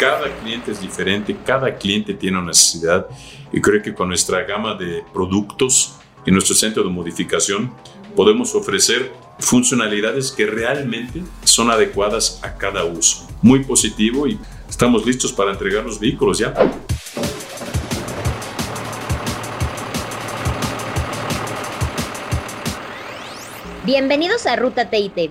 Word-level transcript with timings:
Cada 0.00 0.34
cliente 0.38 0.72
es 0.72 0.80
diferente, 0.80 1.36
cada 1.44 1.76
cliente 1.76 2.14
tiene 2.14 2.38
una 2.38 2.46
necesidad 2.46 3.06
y 3.52 3.60
creo 3.60 3.82
que 3.82 3.92
con 3.92 4.08
nuestra 4.08 4.44
gama 4.44 4.74
de 4.74 5.04
productos 5.12 5.96
y 6.24 6.30
nuestro 6.30 6.54
centro 6.54 6.82
de 6.82 6.88
modificación 6.88 7.70
podemos 8.16 8.54
ofrecer 8.54 9.12
funcionalidades 9.40 10.32
que 10.32 10.46
realmente 10.46 11.22
son 11.44 11.70
adecuadas 11.70 12.40
a 12.42 12.56
cada 12.56 12.82
uso. 12.86 13.28
Muy 13.42 13.62
positivo 13.62 14.26
y 14.26 14.38
estamos 14.66 15.04
listos 15.04 15.34
para 15.34 15.52
entregar 15.52 15.84
los 15.84 16.00
vehículos 16.00 16.38
ya. 16.38 16.54
Bienvenidos 23.84 24.46
a 24.46 24.56
Ruta 24.56 24.88
TIT, 24.88 25.30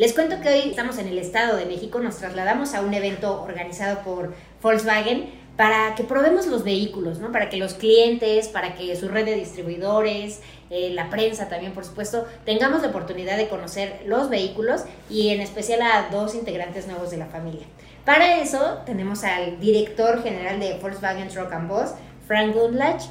Les 0.00 0.14
cuento 0.14 0.40
que 0.40 0.48
hoy 0.48 0.70
estamos 0.70 0.96
en 0.96 1.08
el 1.08 1.18
Estado 1.18 1.58
de 1.58 1.66
México, 1.66 1.98
nos 1.98 2.16
trasladamos 2.16 2.72
a 2.72 2.80
un 2.80 2.94
evento 2.94 3.42
organizado 3.42 3.98
por 3.98 4.32
Volkswagen 4.62 5.28
para 5.58 5.94
que 5.94 6.04
probemos 6.04 6.46
los 6.46 6.64
vehículos, 6.64 7.18
¿no? 7.18 7.30
Para 7.32 7.50
que 7.50 7.58
los 7.58 7.74
clientes, 7.74 8.48
para 8.48 8.76
que 8.76 8.96
su 8.96 9.08
red 9.08 9.26
de 9.26 9.34
distribuidores, 9.34 10.40
eh, 10.70 10.88
la 10.94 11.10
prensa 11.10 11.50
también, 11.50 11.74
por 11.74 11.84
supuesto, 11.84 12.26
tengamos 12.46 12.80
la 12.80 12.88
oportunidad 12.88 13.36
de 13.36 13.48
conocer 13.48 14.00
los 14.06 14.30
vehículos 14.30 14.84
y 15.10 15.28
en 15.28 15.42
especial 15.42 15.82
a 15.82 16.08
dos 16.10 16.34
integrantes 16.34 16.86
nuevos 16.86 17.10
de 17.10 17.18
la 17.18 17.26
familia. 17.26 17.66
Para 18.06 18.40
eso 18.40 18.78
tenemos 18.86 19.22
al 19.22 19.60
director 19.60 20.22
general 20.22 20.60
de 20.60 20.78
Volkswagen 20.78 21.28
Truck 21.28 21.52
and 21.52 21.68
Bus, 21.68 21.90
Frank 22.26 22.54
Gundlach, 22.54 23.02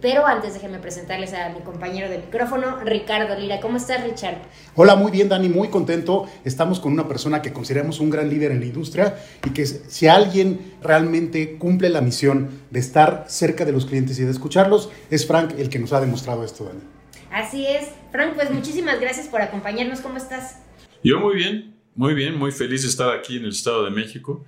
pero 0.00 0.26
antes 0.26 0.54
déjenme 0.54 0.78
presentarles 0.78 1.32
a 1.34 1.48
mi 1.48 1.60
compañero 1.60 2.08
de 2.08 2.18
micrófono, 2.18 2.78
Ricardo 2.84 3.38
Lira. 3.38 3.60
¿Cómo 3.60 3.76
estás, 3.76 4.04
Richard? 4.04 4.36
Hola, 4.76 4.94
muy 4.94 5.10
bien, 5.10 5.28
Dani, 5.28 5.48
muy 5.48 5.68
contento. 5.68 6.26
Estamos 6.44 6.78
con 6.78 6.92
una 6.92 7.08
persona 7.08 7.42
que 7.42 7.52
consideramos 7.52 7.98
un 8.00 8.10
gran 8.10 8.30
líder 8.30 8.52
en 8.52 8.60
la 8.60 8.66
industria 8.66 9.16
y 9.44 9.50
que 9.50 9.66
si 9.66 10.06
alguien 10.06 10.74
realmente 10.82 11.58
cumple 11.58 11.88
la 11.88 12.00
misión 12.00 12.62
de 12.70 12.80
estar 12.80 13.24
cerca 13.28 13.64
de 13.64 13.72
los 13.72 13.86
clientes 13.86 14.18
y 14.18 14.24
de 14.24 14.30
escucharlos, 14.30 14.90
es 15.10 15.26
Frank 15.26 15.54
el 15.58 15.68
que 15.68 15.78
nos 15.78 15.92
ha 15.92 16.00
demostrado 16.00 16.44
esto, 16.44 16.64
Dani. 16.64 16.80
Así 17.32 17.66
es. 17.66 17.88
Frank, 18.12 18.34
pues 18.34 18.50
muchísimas 18.50 19.00
gracias 19.00 19.26
por 19.26 19.40
acompañarnos. 19.40 20.00
¿Cómo 20.00 20.18
estás? 20.18 20.58
Yo 21.02 21.18
muy 21.18 21.34
bien, 21.34 21.74
muy 21.96 22.14
bien, 22.14 22.38
muy 22.38 22.52
feliz 22.52 22.82
de 22.82 22.88
estar 22.88 23.10
aquí 23.10 23.38
en 23.38 23.44
el 23.44 23.50
Estado 23.50 23.84
de 23.84 23.90
México, 23.90 24.44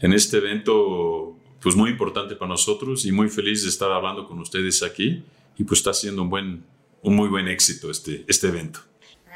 en 0.00 0.12
este 0.12 0.36
evento 0.38 1.38
pues 1.64 1.76
muy 1.76 1.90
importante 1.92 2.36
para 2.36 2.50
nosotros 2.50 3.06
y 3.06 3.10
muy 3.10 3.30
feliz 3.30 3.62
de 3.62 3.70
estar 3.70 3.90
hablando 3.90 4.28
con 4.28 4.38
ustedes 4.38 4.82
aquí 4.82 5.24
y 5.56 5.64
pues 5.64 5.80
está 5.80 5.94
siendo 5.94 6.20
un 6.20 6.28
buen, 6.28 6.62
un 7.00 7.16
muy 7.16 7.26
buen 7.26 7.48
éxito 7.48 7.90
este, 7.90 8.22
este 8.28 8.48
evento. 8.48 8.80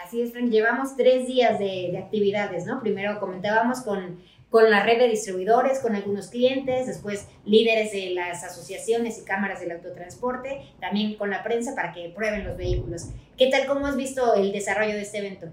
Así 0.04 0.20
es, 0.20 0.32
Frank. 0.32 0.50
Llevamos 0.50 0.94
tres 0.94 1.26
días 1.26 1.58
de, 1.58 1.88
de 1.90 1.98
actividades, 1.98 2.66
¿no? 2.66 2.80
Primero 2.80 3.18
comentábamos 3.18 3.80
con, 3.80 4.18
con 4.50 4.70
la 4.70 4.84
red 4.84 4.98
de 4.98 5.08
distribuidores, 5.08 5.78
con 5.78 5.96
algunos 5.96 6.26
clientes, 6.26 6.86
después 6.86 7.26
líderes 7.46 7.92
de 7.92 8.10
las 8.10 8.44
asociaciones 8.44 9.18
y 9.18 9.24
cámaras 9.24 9.60
del 9.60 9.70
autotransporte, 9.70 10.60
también 10.82 11.14
con 11.14 11.30
la 11.30 11.42
prensa 11.42 11.74
para 11.74 11.94
que 11.94 12.12
prueben 12.14 12.44
los 12.44 12.58
vehículos. 12.58 13.06
¿Qué 13.38 13.46
tal? 13.46 13.66
¿Cómo 13.66 13.86
has 13.86 13.96
visto 13.96 14.34
el 14.34 14.52
desarrollo 14.52 14.92
de 14.92 15.00
este 15.00 15.18
evento? 15.18 15.46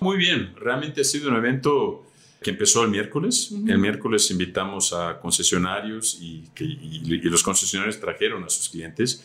Muy 0.00 0.16
bien, 0.16 0.54
realmente 0.56 1.02
ha 1.02 1.04
sido 1.04 1.28
un 1.28 1.36
evento 1.36 2.02
que 2.44 2.50
empezó 2.50 2.84
el 2.84 2.90
miércoles. 2.90 3.52
El 3.66 3.78
miércoles 3.78 4.30
invitamos 4.30 4.92
a 4.92 5.18
concesionarios 5.18 6.18
y, 6.20 6.44
que, 6.54 6.66
los 7.24 7.42
concesionarios 7.42 7.98
trajeron 7.98 8.44
a 8.44 8.50
sus 8.50 8.68
clientes, 8.68 9.24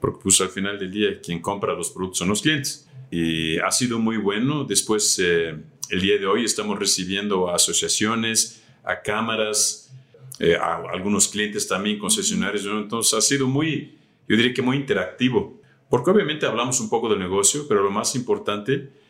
porque 0.00 0.20
pues 0.22 0.40
al 0.40 0.48
final 0.48 0.78
del 0.78 0.90
día 0.92 1.20
quien 1.20 1.42
compra 1.42 1.74
los 1.74 1.90
productos 1.90 2.18
son 2.18 2.28
los 2.28 2.40
clientes. 2.40 2.88
Y 3.10 3.58
ha 3.58 3.70
sido 3.72 3.98
muy 3.98 4.16
bueno. 4.16 4.64
Después, 4.64 5.18
eh, 5.18 5.56
el 5.90 6.00
día 6.00 6.16
de 6.18 6.26
hoy 6.26 6.44
estamos 6.44 6.78
recibiendo 6.78 7.50
a 7.50 7.56
asociaciones, 7.56 8.62
a 8.84 9.02
cámaras, 9.02 9.92
eh, 10.38 10.54
a 10.54 10.76
algunos 10.92 11.26
clientes 11.26 11.66
también, 11.66 11.98
concesionarios. 11.98 12.64
Entonces 12.64 13.12
ha 13.12 13.20
sido 13.20 13.48
muy, 13.48 13.98
yo 14.28 14.36
diría 14.36 14.54
que 14.54 14.62
muy 14.62 14.76
interactivo, 14.76 15.60
porque 15.90 16.10
obviamente 16.12 16.46
hablamos 16.46 16.78
un 16.80 16.88
poco 16.88 17.08
del 17.08 17.18
negocio, 17.18 17.66
pero 17.68 17.82
lo 17.82 17.90
más 17.90 18.14
importante 18.14 19.01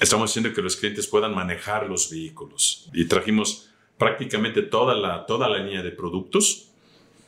estamos 0.00 0.30
haciendo 0.30 0.52
que 0.52 0.62
los 0.62 0.76
clientes 0.76 1.06
puedan 1.06 1.34
manejar 1.34 1.88
los 1.88 2.10
vehículos. 2.10 2.88
Y 2.92 3.06
trajimos 3.06 3.70
prácticamente 3.98 4.62
toda 4.62 4.94
la, 4.94 5.26
toda 5.26 5.48
la 5.48 5.58
línea 5.58 5.82
de 5.82 5.90
productos, 5.90 6.68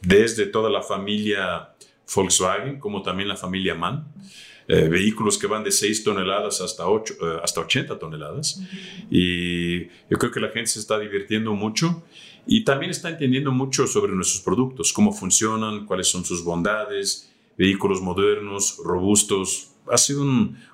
desde 0.00 0.46
toda 0.46 0.70
la 0.70 0.82
familia 0.82 1.74
Volkswagen 2.14 2.78
como 2.78 3.02
también 3.02 3.28
la 3.28 3.36
familia 3.36 3.74
MAN. 3.74 4.06
Eh, 4.68 4.88
vehículos 4.88 5.38
que 5.38 5.48
van 5.48 5.64
de 5.64 5.72
6 5.72 6.04
toneladas 6.04 6.60
hasta, 6.60 6.88
8, 6.88 7.14
eh, 7.20 7.40
hasta 7.42 7.60
80 7.60 7.98
toneladas. 7.98 8.60
Y 9.10 9.86
yo 10.08 10.18
creo 10.18 10.30
que 10.30 10.40
la 10.40 10.48
gente 10.48 10.68
se 10.68 10.78
está 10.78 10.98
divirtiendo 10.98 11.52
mucho 11.54 12.04
y 12.46 12.64
también 12.64 12.90
está 12.90 13.10
entendiendo 13.10 13.52
mucho 13.52 13.86
sobre 13.86 14.12
nuestros 14.12 14.40
productos, 14.40 14.92
cómo 14.92 15.12
funcionan, 15.12 15.84
cuáles 15.86 16.08
son 16.08 16.24
sus 16.24 16.44
bondades, 16.44 17.30
vehículos 17.58 18.00
modernos, 18.00 18.78
robustos. 18.84 19.72
Ha 19.90 19.98
sido 19.98 20.24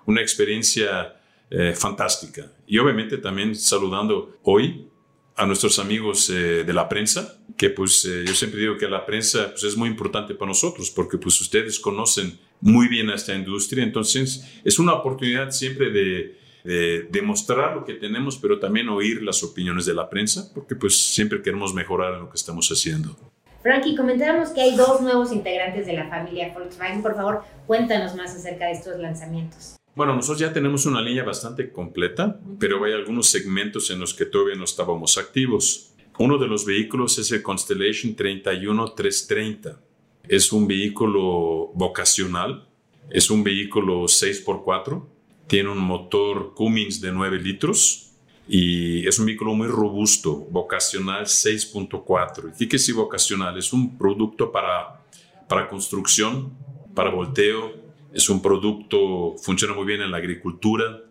una 0.06 0.20
experiencia 0.20 1.17
eh, 1.50 1.72
fantástica. 1.74 2.52
Y 2.66 2.78
obviamente 2.78 3.18
también 3.18 3.54
saludando 3.54 4.36
hoy 4.42 4.88
a 5.34 5.46
nuestros 5.46 5.78
amigos 5.78 6.28
eh, 6.30 6.64
de 6.64 6.72
la 6.72 6.88
prensa, 6.88 7.38
que 7.56 7.70
pues 7.70 8.04
eh, 8.04 8.24
yo 8.26 8.34
siempre 8.34 8.60
digo 8.60 8.76
que 8.76 8.88
la 8.88 9.06
prensa 9.06 9.50
pues, 9.50 9.64
es 9.64 9.76
muy 9.76 9.88
importante 9.88 10.34
para 10.34 10.48
nosotros, 10.48 10.90
porque 10.90 11.16
pues 11.16 11.40
ustedes 11.40 11.78
conocen 11.78 12.38
muy 12.60 12.88
bien 12.88 13.08
a 13.08 13.14
esta 13.14 13.34
industria, 13.34 13.84
entonces 13.84 14.44
es 14.64 14.78
una 14.78 14.94
oportunidad 14.94 15.50
siempre 15.50 15.90
de, 15.90 16.38
de 16.64 17.08
demostrar 17.10 17.76
lo 17.76 17.84
que 17.84 17.94
tenemos, 17.94 18.36
pero 18.36 18.58
también 18.58 18.88
oír 18.88 19.22
las 19.22 19.42
opiniones 19.42 19.86
de 19.86 19.94
la 19.94 20.10
prensa, 20.10 20.50
porque 20.52 20.74
pues 20.74 20.96
siempre 20.96 21.40
queremos 21.40 21.72
mejorar 21.72 22.14
en 22.14 22.20
lo 22.20 22.30
que 22.30 22.36
estamos 22.36 22.68
haciendo. 22.68 23.16
Frankie, 23.62 23.96
comentábamos 23.96 24.50
que 24.50 24.60
hay 24.60 24.76
dos 24.76 25.00
nuevos 25.00 25.32
integrantes 25.32 25.86
de 25.86 25.92
la 25.94 26.08
familia 26.08 26.52
Volkswagen. 26.52 27.02
Por 27.02 27.14
favor, 27.16 27.42
cuéntanos 27.66 28.14
más 28.14 28.34
acerca 28.34 28.66
de 28.66 28.72
estos 28.72 28.98
lanzamientos. 28.98 29.76
Bueno, 29.98 30.14
nosotros 30.14 30.38
ya 30.38 30.52
tenemos 30.52 30.86
una 30.86 31.02
línea 31.02 31.24
bastante 31.24 31.72
completa, 31.72 32.38
pero 32.60 32.84
hay 32.84 32.92
algunos 32.92 33.26
segmentos 33.26 33.90
en 33.90 33.98
los 33.98 34.14
que 34.14 34.26
todavía 34.26 34.54
no 34.54 34.62
estábamos 34.62 35.18
activos. 35.18 35.92
Uno 36.20 36.38
de 36.38 36.46
los 36.46 36.64
vehículos 36.64 37.18
es 37.18 37.32
el 37.32 37.42
Constellation 37.42 38.14
31330. 38.14 39.80
Es 40.28 40.52
un 40.52 40.68
vehículo 40.68 41.72
vocacional, 41.74 42.68
es 43.10 43.28
un 43.28 43.42
vehículo 43.42 44.04
6x4, 44.04 45.04
tiene 45.48 45.70
un 45.70 45.78
motor 45.78 46.54
Cummins 46.54 47.00
de 47.00 47.10
9 47.10 47.40
litros 47.40 48.12
y 48.48 49.04
es 49.04 49.18
un 49.18 49.26
vehículo 49.26 49.52
muy 49.54 49.66
robusto, 49.66 50.32
vocacional 50.48 51.24
6.4. 51.24 52.54
¿Y 52.56 52.68
qué 52.68 52.76
es 52.76 52.94
vocacional? 52.94 53.58
Es 53.58 53.72
un 53.72 53.98
producto 53.98 54.52
para, 54.52 55.04
para 55.48 55.68
construcción, 55.68 56.56
para 56.94 57.10
volteo, 57.10 57.87
es 58.12 58.28
un 58.28 58.40
producto, 58.40 59.36
funciona 59.38 59.74
muy 59.74 59.86
bien 59.86 60.00
en 60.00 60.10
la 60.10 60.18
agricultura, 60.18 61.02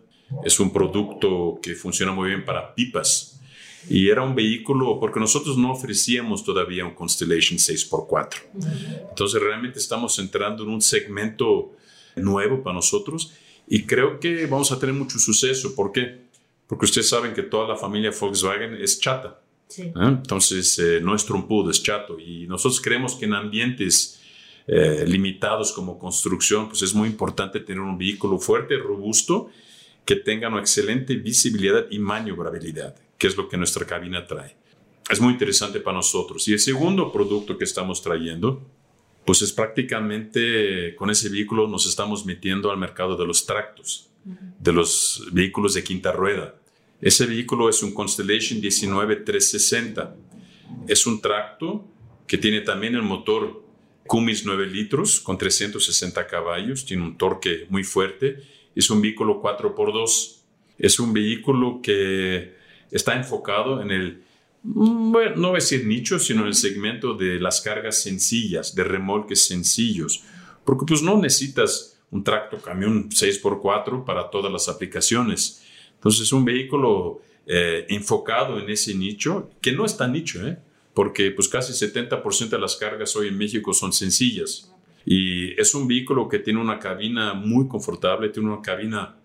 es 0.44 0.60
un 0.60 0.72
producto 0.72 1.58
que 1.62 1.74
funciona 1.74 2.12
muy 2.12 2.28
bien 2.28 2.44
para 2.44 2.74
pipas. 2.74 3.40
Y 3.88 4.08
era 4.08 4.22
un 4.22 4.34
vehículo, 4.34 4.98
porque 5.00 5.20
nosotros 5.20 5.56
no 5.56 5.72
ofrecíamos 5.72 6.44
todavía 6.44 6.84
un 6.84 6.94
Constellation 6.94 7.58
6x4. 7.58 8.34
Entonces 9.08 9.40
realmente 9.40 9.78
estamos 9.78 10.18
entrando 10.18 10.64
en 10.64 10.70
un 10.70 10.82
segmento 10.82 11.72
nuevo 12.16 12.62
para 12.62 12.74
nosotros 12.74 13.32
y 13.66 13.84
creo 13.84 14.18
que 14.18 14.46
vamos 14.46 14.72
a 14.72 14.78
tener 14.78 14.94
mucho 14.94 15.18
suceso. 15.18 15.74
¿Por 15.74 15.92
qué? 15.92 16.28
Porque 16.66 16.84
ustedes 16.84 17.08
saben 17.08 17.32
que 17.32 17.42
toda 17.42 17.68
la 17.68 17.76
familia 17.76 18.10
Volkswagen 18.18 18.74
es 18.74 19.00
chata. 19.00 19.40
¿eh? 19.78 19.92
Entonces 19.96 20.78
eh, 20.78 21.00
no 21.02 21.14
es 21.14 21.24
trompudo, 21.24 21.70
es 21.70 21.82
chato. 21.82 22.18
Y 22.18 22.46
nosotros 22.46 22.80
creemos 22.80 23.14
que 23.14 23.26
en 23.26 23.34
ambientes 23.34 24.17
eh, 24.70 25.04
limitados 25.06 25.72
como 25.72 25.98
construcción, 25.98 26.68
pues 26.68 26.82
es 26.82 26.94
muy 26.94 27.08
importante 27.08 27.58
tener 27.60 27.80
un 27.80 27.96
vehículo 27.96 28.38
fuerte, 28.38 28.76
robusto, 28.76 29.48
que 30.04 30.14
tenga 30.14 30.48
una 30.48 30.60
excelente 30.60 31.16
visibilidad 31.16 31.86
y 31.90 31.98
maniobrabilidad, 31.98 32.94
que 33.16 33.28
es 33.28 33.36
lo 33.38 33.48
que 33.48 33.56
nuestra 33.56 33.86
cabina 33.86 34.26
trae. 34.26 34.56
Es 35.08 35.22
muy 35.22 35.32
interesante 35.32 35.80
para 35.80 35.96
nosotros. 35.96 36.46
Y 36.48 36.52
el 36.52 36.58
segundo 36.58 37.10
producto 37.10 37.56
que 37.56 37.64
estamos 37.64 38.02
trayendo, 38.02 38.62
pues 39.24 39.40
es 39.40 39.52
prácticamente 39.52 40.94
con 40.96 41.08
ese 41.08 41.30
vehículo 41.30 41.66
nos 41.66 41.86
estamos 41.86 42.26
metiendo 42.26 42.70
al 42.70 42.76
mercado 42.76 43.16
de 43.16 43.26
los 43.26 43.46
tractos, 43.46 44.10
de 44.58 44.72
los 44.74 45.28
vehículos 45.32 45.72
de 45.72 45.82
quinta 45.82 46.12
rueda. 46.12 46.56
Ese 47.00 47.24
vehículo 47.24 47.70
es 47.70 47.82
un 47.82 47.94
Constellation 47.94 48.60
19360. 48.60 50.14
Es 50.86 51.06
un 51.06 51.22
tracto 51.22 51.86
que 52.26 52.36
tiene 52.36 52.60
también 52.60 52.94
el 52.94 53.02
motor 53.02 53.67
Cummins 54.08 54.44
9 54.44 54.66
litros 54.66 55.20
con 55.20 55.38
360 55.38 56.26
caballos, 56.26 56.84
tiene 56.84 57.04
un 57.04 57.16
torque 57.16 57.66
muy 57.68 57.84
fuerte, 57.84 58.42
es 58.74 58.90
un 58.90 59.00
vehículo 59.00 59.40
4x2, 59.40 60.38
es 60.78 60.98
un 60.98 61.12
vehículo 61.12 61.80
que 61.80 62.54
está 62.90 63.14
enfocado 63.14 63.80
en 63.80 63.92
el, 63.92 64.22
bueno, 64.64 65.36
no 65.36 65.48
voy 65.48 65.58
a 65.58 65.62
decir 65.62 65.86
nicho, 65.86 66.18
sino 66.18 66.40
en 66.40 66.48
el 66.48 66.54
segmento 66.54 67.14
de 67.14 67.38
las 67.38 67.60
cargas 67.60 68.02
sencillas, 68.02 68.74
de 68.74 68.82
remolques 68.82 69.46
sencillos, 69.46 70.24
porque 70.64 70.86
pues 70.86 71.02
no 71.02 71.16
necesitas 71.16 72.00
un 72.10 72.24
tracto 72.24 72.58
camión 72.58 73.10
6x4 73.10 74.04
para 74.04 74.30
todas 74.30 74.50
las 74.50 74.68
aplicaciones. 74.68 75.62
Entonces 75.94 76.22
es 76.22 76.32
un 76.32 76.44
vehículo 76.44 77.20
eh, 77.46 77.86
enfocado 77.88 78.58
en 78.58 78.68
ese 78.70 78.94
nicho, 78.94 79.50
que 79.60 79.72
no 79.72 79.84
es 79.84 79.96
tan 79.96 80.12
nicho, 80.12 80.46
¿eh? 80.46 80.58
Porque 80.94 81.30
pues 81.30 81.48
casi 81.48 81.72
70% 81.72 82.48
de 82.48 82.58
las 82.58 82.76
cargas 82.76 83.14
hoy 83.16 83.28
en 83.28 83.38
México 83.38 83.72
son 83.72 83.92
sencillas. 83.92 84.72
Y 85.04 85.58
es 85.58 85.74
un 85.74 85.88
vehículo 85.88 86.28
que 86.28 86.38
tiene 86.38 86.60
una 86.60 86.78
cabina 86.78 87.34
muy 87.34 87.66
confortable, 87.68 88.28
tiene 88.28 88.50
una 88.50 88.62
cabina 88.62 89.16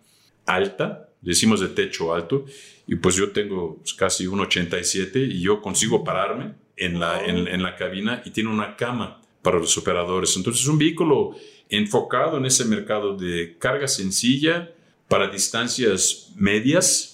alta, 0.46 1.10
decimos 1.22 1.60
de 1.60 1.70
techo 1.70 2.14
alto, 2.14 2.46
y 2.88 2.96
pues 2.96 3.16
yo 3.16 3.32
tengo 3.32 3.78
pues, 3.78 3.94
casi 3.94 4.26
1,87 4.26 5.28
y 5.30 5.42
yo 5.42 5.62
consigo 5.62 6.04
pararme 6.04 6.54
en 6.78 7.00
la, 7.00 7.26
en, 7.26 7.62
la 7.62 7.76
cabina 7.76 8.22
y 8.26 8.32
tiene 8.32 8.50
una 8.50 8.76
cama 8.76 9.22
para 9.42 9.60
los 9.60 9.78
operadores. 9.78 10.36
Entonces 10.36 10.64
es 10.64 10.68
un 10.68 10.78
vehículo 10.78 11.36
enfocado 11.70 12.38
en 12.38 12.46
ese 12.46 12.66
mercado 12.66 13.16
de 13.16 13.58
carga 13.58 13.88
sencilla 13.88 14.72
para 15.08 15.28
distancias 15.28 16.32
medias 16.36 17.13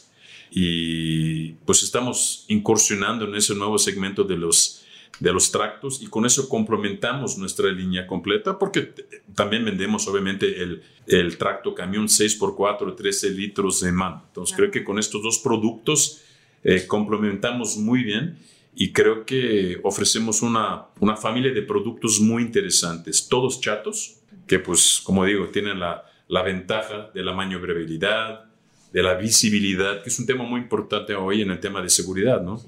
y 0.52 1.52
pues 1.66 1.84
estamos 1.84 2.46
incursionando 2.48 3.26
en 3.26 3.36
ese 3.36 3.54
nuevo 3.56 3.78
segmento 3.78 4.24
de 4.24 4.38
los, 4.38 4.84
de 5.20 5.32
los 5.32 5.52
tractos 5.52 6.02
y 6.02 6.08
con 6.08 6.26
eso 6.26 6.50
complementamos 6.50 7.38
nuestra 7.38 7.70
línea 7.72 8.08
completa 8.08 8.58
porque 8.58 8.94
también 9.36 9.64
vendemos 9.64 10.08
obviamente 10.08 10.62
el, 10.62 10.82
el 11.08 11.38
tracto 11.38 11.76
camión 11.76 12.08
6x4, 12.08 12.96
13 12.96 13.30
litros 13.32 13.82
de 13.82 13.92
mano. 13.92 14.24
Entonces 14.28 14.56
creo 14.56 14.72
que 14.72 14.84
con 14.84 14.98
estos 14.98 15.22
dos 15.22 15.38
productos 15.40 16.22
eh, 16.64 16.88
complementamos 16.88 17.78
muy 17.78 18.04
bien 18.04 18.38
y 18.76 18.92
creo 18.92 19.26
que 19.26 19.80
ofrecemos 19.84 20.42
una, 20.42 20.86
una 21.00 21.16
familia 21.16 21.52
de 21.52 21.62
productos 21.62 22.20
muy 22.20 22.44
interesantes, 22.44 23.28
todos 23.28 23.62
chatos, 23.62 24.22
que 24.48 24.60
pues 24.60 25.02
como 25.04 25.26
digo, 25.26 25.50
tienen 25.50 25.80
la, 25.80 26.06
la 26.28 26.44
ventaja 26.44 27.12
de 27.14 27.24
la 27.24 27.34
maniobrabilidad, 27.34 28.49
de 28.92 29.04
la 29.04 29.16
visibilidad, 29.16 30.02
que 30.02 30.10
es 30.10 30.20
un 30.20 30.26
tema 30.26 30.44
muy 30.44 30.62
importante 30.62 31.14
hoy 31.16 31.42
en 31.42 31.52
el 31.52 31.60
tema 31.60 31.82
de 31.82 31.90
seguridad, 31.90 32.42
¿no? 32.42 32.62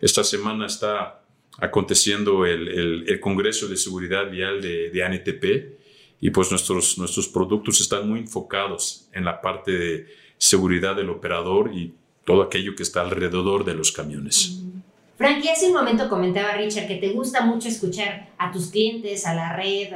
Esta 0.00 0.22
semana 0.22 0.66
está 0.66 1.22
aconteciendo 1.58 2.44
el, 2.44 3.08
el, 3.08 3.20
Congreso 3.20 3.66
de 3.66 3.76
Seguridad 3.76 4.30
Vial 4.30 4.60
de, 4.60 4.90
de, 4.90 5.04
ANTP 5.04 5.44
y 6.20 6.30
pues 6.30 6.50
nuestros, 6.50 6.98
nuestros 6.98 7.28
productos 7.28 7.80
están 7.80 8.08
muy 8.08 8.20
enfocados 8.20 9.08
en 9.12 9.24
la 9.24 9.40
parte 9.40 9.72
de 9.72 10.06
seguridad 10.36 10.94
del 10.94 11.08
operador 11.08 11.72
y 11.74 11.94
todo 12.24 12.42
aquello 12.42 12.74
que 12.74 12.82
está 12.82 13.00
alrededor 13.00 13.64
de 13.64 13.74
los 13.74 13.90
camiones. 13.90 14.62
Frankie, 15.16 15.48
hace 15.48 15.68
un 15.68 15.72
momento 15.72 16.10
comentaba 16.10 16.52
Richard 16.52 16.86
que 16.86 16.96
te 16.96 17.08
gusta 17.10 17.46
mucho 17.46 17.68
escuchar 17.68 18.28
a 18.36 18.52
tus 18.52 18.66
clientes, 18.66 19.26
a 19.26 19.34
la 19.34 19.56
red, 19.56 19.88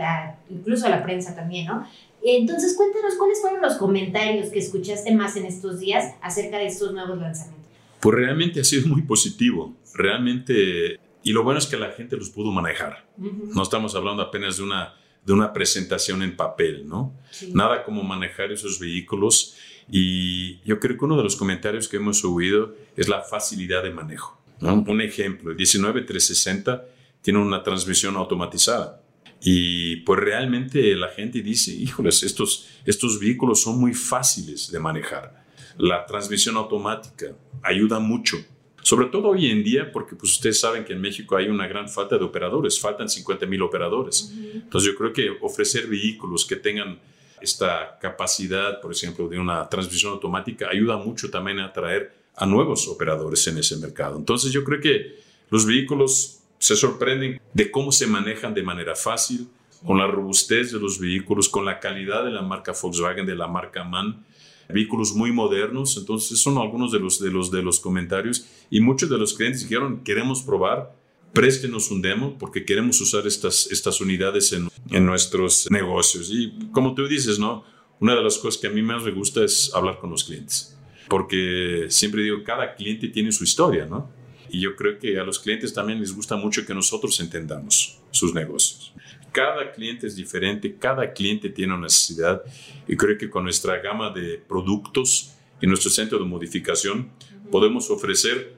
incluso 0.48 0.86
a 0.86 0.88
la 0.88 1.02
prensa 1.02 1.34
también, 1.34 1.66
¿no? 1.66 1.86
Entonces, 2.22 2.74
cuéntanos 2.76 3.14
cuáles 3.16 3.40
fueron 3.40 3.62
los 3.62 3.74
comentarios 3.74 4.50
que 4.50 4.58
escuchaste 4.58 5.14
más 5.14 5.36
en 5.36 5.46
estos 5.46 5.80
días 5.80 6.14
acerca 6.20 6.58
de 6.58 6.66
estos 6.66 6.92
nuevos 6.92 7.18
lanzamientos. 7.18 7.70
Pues 8.00 8.16
realmente 8.16 8.60
ha 8.60 8.64
sido 8.64 8.88
muy 8.88 9.02
positivo. 9.02 9.74
Realmente, 9.94 10.98
y 11.22 11.32
lo 11.32 11.44
bueno 11.44 11.58
es 11.58 11.66
que 11.66 11.76
la 11.76 11.90
gente 11.92 12.16
los 12.16 12.30
pudo 12.30 12.50
manejar. 12.50 13.06
No 13.16 13.62
estamos 13.62 13.94
hablando 13.94 14.22
apenas 14.22 14.56
de 14.58 14.62
una, 14.62 14.94
de 15.24 15.32
una 15.32 15.52
presentación 15.52 16.22
en 16.22 16.36
papel, 16.36 16.88
¿no? 16.88 17.14
Nada 17.52 17.84
como 17.84 18.02
manejar 18.02 18.52
esos 18.52 18.78
vehículos. 18.78 19.56
Y 19.90 20.60
yo 20.60 20.78
creo 20.78 20.96
que 20.96 21.04
uno 21.04 21.16
de 21.16 21.24
los 21.24 21.36
comentarios 21.36 21.88
que 21.88 21.96
hemos 21.96 22.24
oído 22.24 22.74
es 22.96 23.08
la 23.08 23.22
facilidad 23.22 23.82
de 23.82 23.90
manejo. 23.90 24.40
Un 24.60 25.00
ejemplo, 25.00 25.52
el 25.52 25.56
19360 25.56 26.84
tiene 27.22 27.38
una 27.38 27.62
transmisión 27.62 28.16
automatizada. 28.16 29.02
Y 29.42 29.96
pues 29.96 30.20
realmente 30.20 30.94
la 30.94 31.08
gente 31.08 31.40
dice, 31.40 31.72
híjoles, 31.72 32.22
estos, 32.22 32.68
estos 32.84 33.18
vehículos 33.18 33.62
son 33.62 33.78
muy 33.78 33.94
fáciles 33.94 34.70
de 34.70 34.78
manejar. 34.78 35.44
La 35.78 36.04
transmisión 36.04 36.56
automática 36.56 37.34
ayuda 37.62 37.98
mucho. 37.98 38.36
Sobre 38.82 39.06
todo 39.06 39.28
hoy 39.28 39.50
en 39.50 39.62
día, 39.62 39.92
porque 39.92 40.16
pues 40.16 40.32
ustedes 40.32 40.60
saben 40.60 40.84
que 40.84 40.92
en 40.92 41.00
México 41.00 41.36
hay 41.36 41.48
una 41.48 41.66
gran 41.66 41.88
falta 41.88 42.18
de 42.18 42.24
operadores, 42.24 42.80
faltan 42.80 43.08
50 43.08 43.46
mil 43.46 43.62
operadores. 43.62 44.32
Entonces 44.54 44.90
yo 44.92 44.98
creo 44.98 45.12
que 45.12 45.30
ofrecer 45.40 45.86
vehículos 45.86 46.44
que 46.44 46.56
tengan 46.56 46.98
esta 47.40 47.98
capacidad, 48.00 48.80
por 48.80 48.92
ejemplo, 48.92 49.28
de 49.28 49.38
una 49.38 49.68
transmisión 49.68 50.12
automática, 50.12 50.68
ayuda 50.70 50.96
mucho 50.96 51.30
también 51.30 51.60
a 51.60 51.66
atraer 51.66 52.12
a 52.36 52.46
nuevos 52.46 52.88
operadores 52.88 53.46
en 53.46 53.58
ese 53.58 53.76
mercado. 53.76 54.16
Entonces 54.16 54.52
yo 54.52 54.64
creo 54.64 54.80
que 54.80 55.18
los 55.50 55.66
vehículos 55.66 56.39
se 56.60 56.76
sorprenden 56.76 57.40
de 57.54 57.70
cómo 57.70 57.90
se 57.90 58.06
manejan 58.06 58.54
de 58.54 58.62
manera 58.62 58.94
fácil, 58.94 59.48
con 59.84 59.96
la 59.96 60.06
robustez 60.06 60.72
de 60.72 60.78
los 60.78 60.98
vehículos, 61.00 61.48
con 61.48 61.64
la 61.64 61.80
calidad 61.80 62.22
de 62.22 62.30
la 62.30 62.42
marca 62.42 62.74
Volkswagen, 62.80 63.24
de 63.24 63.34
la 63.34 63.48
marca 63.48 63.82
MAN, 63.82 64.26
vehículos 64.68 65.14
muy 65.14 65.32
modernos. 65.32 65.96
Entonces, 65.96 66.38
son 66.38 66.58
algunos 66.58 66.92
de 66.92 67.00
los, 67.00 67.18
de 67.18 67.30
los, 67.30 67.50
de 67.50 67.62
los 67.62 67.80
comentarios. 67.80 68.46
Y 68.68 68.80
muchos 68.80 69.08
de 69.08 69.16
los 69.16 69.32
clientes 69.32 69.62
dijeron, 69.62 70.04
queremos 70.04 70.42
probar, 70.42 70.94
préstenos 71.32 71.90
un 71.90 72.02
demo 72.02 72.36
porque 72.38 72.66
queremos 72.66 73.00
usar 73.00 73.26
estas, 73.26 73.70
estas 73.70 74.02
unidades 74.02 74.52
en, 74.52 74.68
en 74.90 75.06
nuestros 75.06 75.66
negocios. 75.70 76.28
Y 76.30 76.52
como 76.72 76.94
tú 76.94 77.08
dices, 77.08 77.38
¿no? 77.38 77.64
Una 78.00 78.14
de 78.14 78.22
las 78.22 78.36
cosas 78.36 78.60
que 78.60 78.66
a 78.66 78.70
mí 78.70 78.82
más 78.82 79.02
me 79.02 79.12
gusta 79.12 79.42
es 79.42 79.72
hablar 79.74 79.98
con 79.98 80.10
los 80.10 80.24
clientes. 80.24 80.76
Porque 81.08 81.86
siempre 81.88 82.22
digo, 82.22 82.44
cada 82.44 82.74
cliente 82.74 83.08
tiene 83.08 83.32
su 83.32 83.44
historia, 83.44 83.86
¿no? 83.86 84.19
Y 84.52 84.60
yo 84.60 84.76
creo 84.76 84.98
que 84.98 85.18
a 85.18 85.24
los 85.24 85.38
clientes 85.38 85.72
también 85.72 86.00
les 86.00 86.14
gusta 86.14 86.36
mucho 86.36 86.66
que 86.66 86.74
nosotros 86.74 87.18
entendamos 87.20 87.98
sus 88.10 88.34
negocios. 88.34 88.92
Cada 89.32 89.70
cliente 89.72 90.06
es 90.06 90.16
diferente, 90.16 90.76
cada 90.76 91.12
cliente 91.12 91.50
tiene 91.50 91.74
una 91.74 91.82
necesidad 91.82 92.42
y 92.88 92.96
creo 92.96 93.16
que 93.16 93.30
con 93.30 93.44
nuestra 93.44 93.80
gama 93.80 94.10
de 94.10 94.38
productos 94.38 95.34
y 95.60 95.66
nuestro 95.66 95.90
centro 95.90 96.18
de 96.18 96.24
modificación 96.24 97.10
podemos 97.50 97.90
ofrecer 97.90 98.54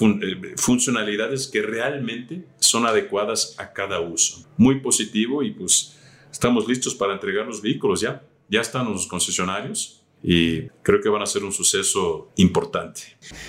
eh, 0.00 0.54
funcionalidades 0.56 1.46
que 1.46 1.62
realmente 1.62 2.44
son 2.58 2.86
adecuadas 2.86 3.54
a 3.58 3.72
cada 3.72 4.00
uso. 4.00 4.44
Muy 4.56 4.80
positivo 4.80 5.44
y 5.44 5.52
pues 5.52 5.96
estamos 6.30 6.66
listos 6.66 6.94
para 6.94 7.12
entregar 7.12 7.46
los 7.46 7.62
vehículos 7.62 8.00
ya. 8.00 8.24
Ya 8.48 8.60
están 8.60 8.86
los 8.86 9.06
concesionarios 9.06 10.02
y 10.28 10.62
creo 10.82 11.00
que 11.00 11.08
van 11.08 11.22
a 11.22 11.26
ser 11.26 11.44
un 11.44 11.52
suceso 11.52 12.32
importante. 12.34 13.00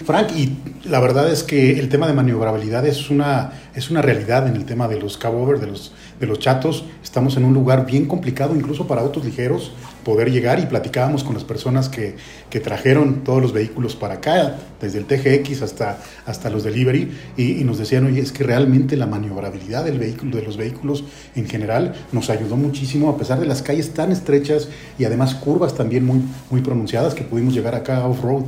Frank, 0.05 0.29
y 0.37 0.55
la 0.87 0.99
verdad 0.99 1.31
es 1.31 1.41
que 1.41 1.79
el 1.79 1.89
tema 1.89 2.05
de 2.05 2.13
maniobrabilidad 2.13 2.85
es 2.85 3.09
una, 3.09 3.71
es 3.73 3.89
una 3.89 4.03
realidad 4.03 4.47
en 4.47 4.55
el 4.55 4.63
tema 4.63 4.87
de 4.87 4.99
los 4.99 5.17
cabover, 5.17 5.59
de 5.59 5.65
los, 5.65 5.91
de 6.19 6.27
los 6.27 6.37
chatos. 6.37 6.85
Estamos 7.03 7.35
en 7.35 7.45
un 7.45 7.55
lugar 7.55 7.87
bien 7.87 8.05
complicado, 8.05 8.55
incluso 8.55 8.85
para 8.85 9.01
autos 9.01 9.25
ligeros, 9.25 9.71
poder 10.07 10.31
llegar 10.31 10.57
y 10.61 10.67
platicábamos 10.67 11.25
con 11.25 11.33
las 11.33 11.43
personas 11.43 11.89
que, 11.89 12.15
que 12.49 12.61
trajeron 12.61 13.25
todos 13.25 13.41
los 13.41 13.51
vehículos 13.51 13.97
para 13.97 14.13
acá, 14.13 14.57
desde 14.79 14.99
el 14.99 15.05
TGX 15.05 15.63
hasta, 15.63 16.01
hasta 16.25 16.49
los 16.49 16.63
delivery, 16.63 17.11
y, 17.35 17.65
nos 17.65 17.77
decían, 17.77 18.05
oye, 18.05 18.21
es 18.21 18.31
que 18.31 18.45
realmente 18.45 18.95
la 18.95 19.05
maniobrabilidad 19.05 19.83
del 19.83 19.99
vehículo, 19.99 20.37
de 20.37 20.43
los 20.43 20.55
vehículos 20.55 21.03
en 21.35 21.49
general, 21.49 21.93
nos 22.13 22.29
ayudó 22.29 22.55
muchísimo, 22.55 23.09
a 23.09 23.17
pesar 23.17 23.41
de 23.41 23.47
las 23.47 23.61
calles 23.61 23.93
tan 23.93 24.13
estrechas 24.13 24.69
y 24.97 25.03
además 25.03 25.35
curvas 25.35 25.75
también 25.75 26.05
muy, 26.05 26.21
muy 26.49 26.61
pronunciadas 26.61 27.13
que 27.13 27.25
pudimos 27.25 27.53
llegar 27.53 27.75
acá 27.75 28.07
off-road. 28.07 28.45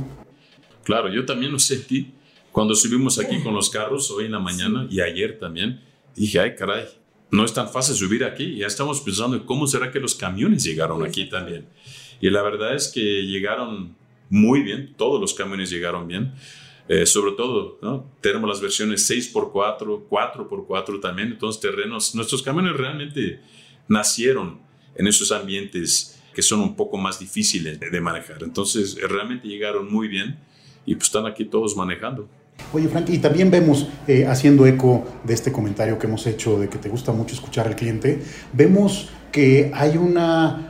Claro, 0.82 1.12
yo 1.12 1.26
también 1.26 1.52
lo 1.52 1.58
sentí 1.58 2.14
cuando 2.52 2.74
subimos 2.74 3.18
aquí 3.18 3.38
con 3.42 3.52
los 3.54 3.68
carros 3.68 4.10
hoy 4.10 4.24
en 4.24 4.32
la 4.32 4.40
mañana 4.40 4.86
y 4.88 5.02
ayer 5.02 5.38
también. 5.38 5.78
Dije, 6.16 6.40
ay, 6.40 6.54
caray, 6.56 6.86
no 7.30 7.44
es 7.44 7.52
tan 7.52 7.68
fácil 7.68 7.94
subir 7.94 8.24
aquí. 8.24 8.56
Ya 8.56 8.66
estamos 8.66 9.00
pensando 9.00 9.36
en 9.36 9.44
cómo 9.44 9.66
será 9.66 9.90
que 9.90 10.00
los 10.00 10.14
camiones 10.14 10.64
llegaron 10.64 11.04
aquí 11.04 11.26
también. 11.28 11.68
Y 12.20 12.30
la 12.30 12.42
verdad 12.42 12.74
es 12.74 12.88
que 12.88 13.00
llegaron 13.00 13.96
muy 14.28 14.62
bien, 14.62 14.94
todos 14.96 15.20
los 15.20 15.34
camiones 15.34 15.70
llegaron 15.70 16.06
bien. 16.06 16.32
Eh, 16.88 17.06
sobre 17.06 17.32
todo, 17.32 17.78
¿no? 17.82 18.10
tenemos 18.20 18.48
las 18.48 18.60
versiones 18.60 19.08
6x4, 19.08 20.08
4x4 20.08 21.00
también, 21.00 21.28
entonces 21.28 21.62
terrenos, 21.62 22.16
nuestros 22.16 22.42
camiones 22.42 22.76
realmente 22.76 23.40
nacieron 23.86 24.58
en 24.96 25.06
esos 25.06 25.30
ambientes 25.30 26.20
que 26.34 26.42
son 26.42 26.60
un 26.60 26.74
poco 26.74 26.96
más 26.96 27.20
difíciles 27.20 27.78
de 27.78 28.00
manejar. 28.00 28.42
Entonces, 28.42 28.96
realmente 29.00 29.46
llegaron 29.46 29.92
muy 29.92 30.08
bien 30.08 30.38
y 30.86 30.94
pues 30.94 31.06
están 31.06 31.26
aquí 31.26 31.44
todos 31.44 31.76
manejando. 31.76 32.28
Oye, 32.72 32.88
Frank, 32.88 33.08
y 33.10 33.18
también 33.18 33.50
vemos, 33.50 33.88
eh, 34.06 34.26
haciendo 34.26 34.66
eco 34.66 35.04
de 35.24 35.34
este 35.34 35.52
comentario 35.52 35.98
que 35.98 36.06
hemos 36.06 36.26
hecho 36.26 36.58
de 36.58 36.68
que 36.68 36.78
te 36.78 36.88
gusta 36.88 37.12
mucho 37.12 37.34
escuchar 37.34 37.66
al 37.66 37.76
cliente, 37.76 38.20
vemos 38.52 39.10
que 39.32 39.70
hay 39.74 39.96
una 39.96 40.69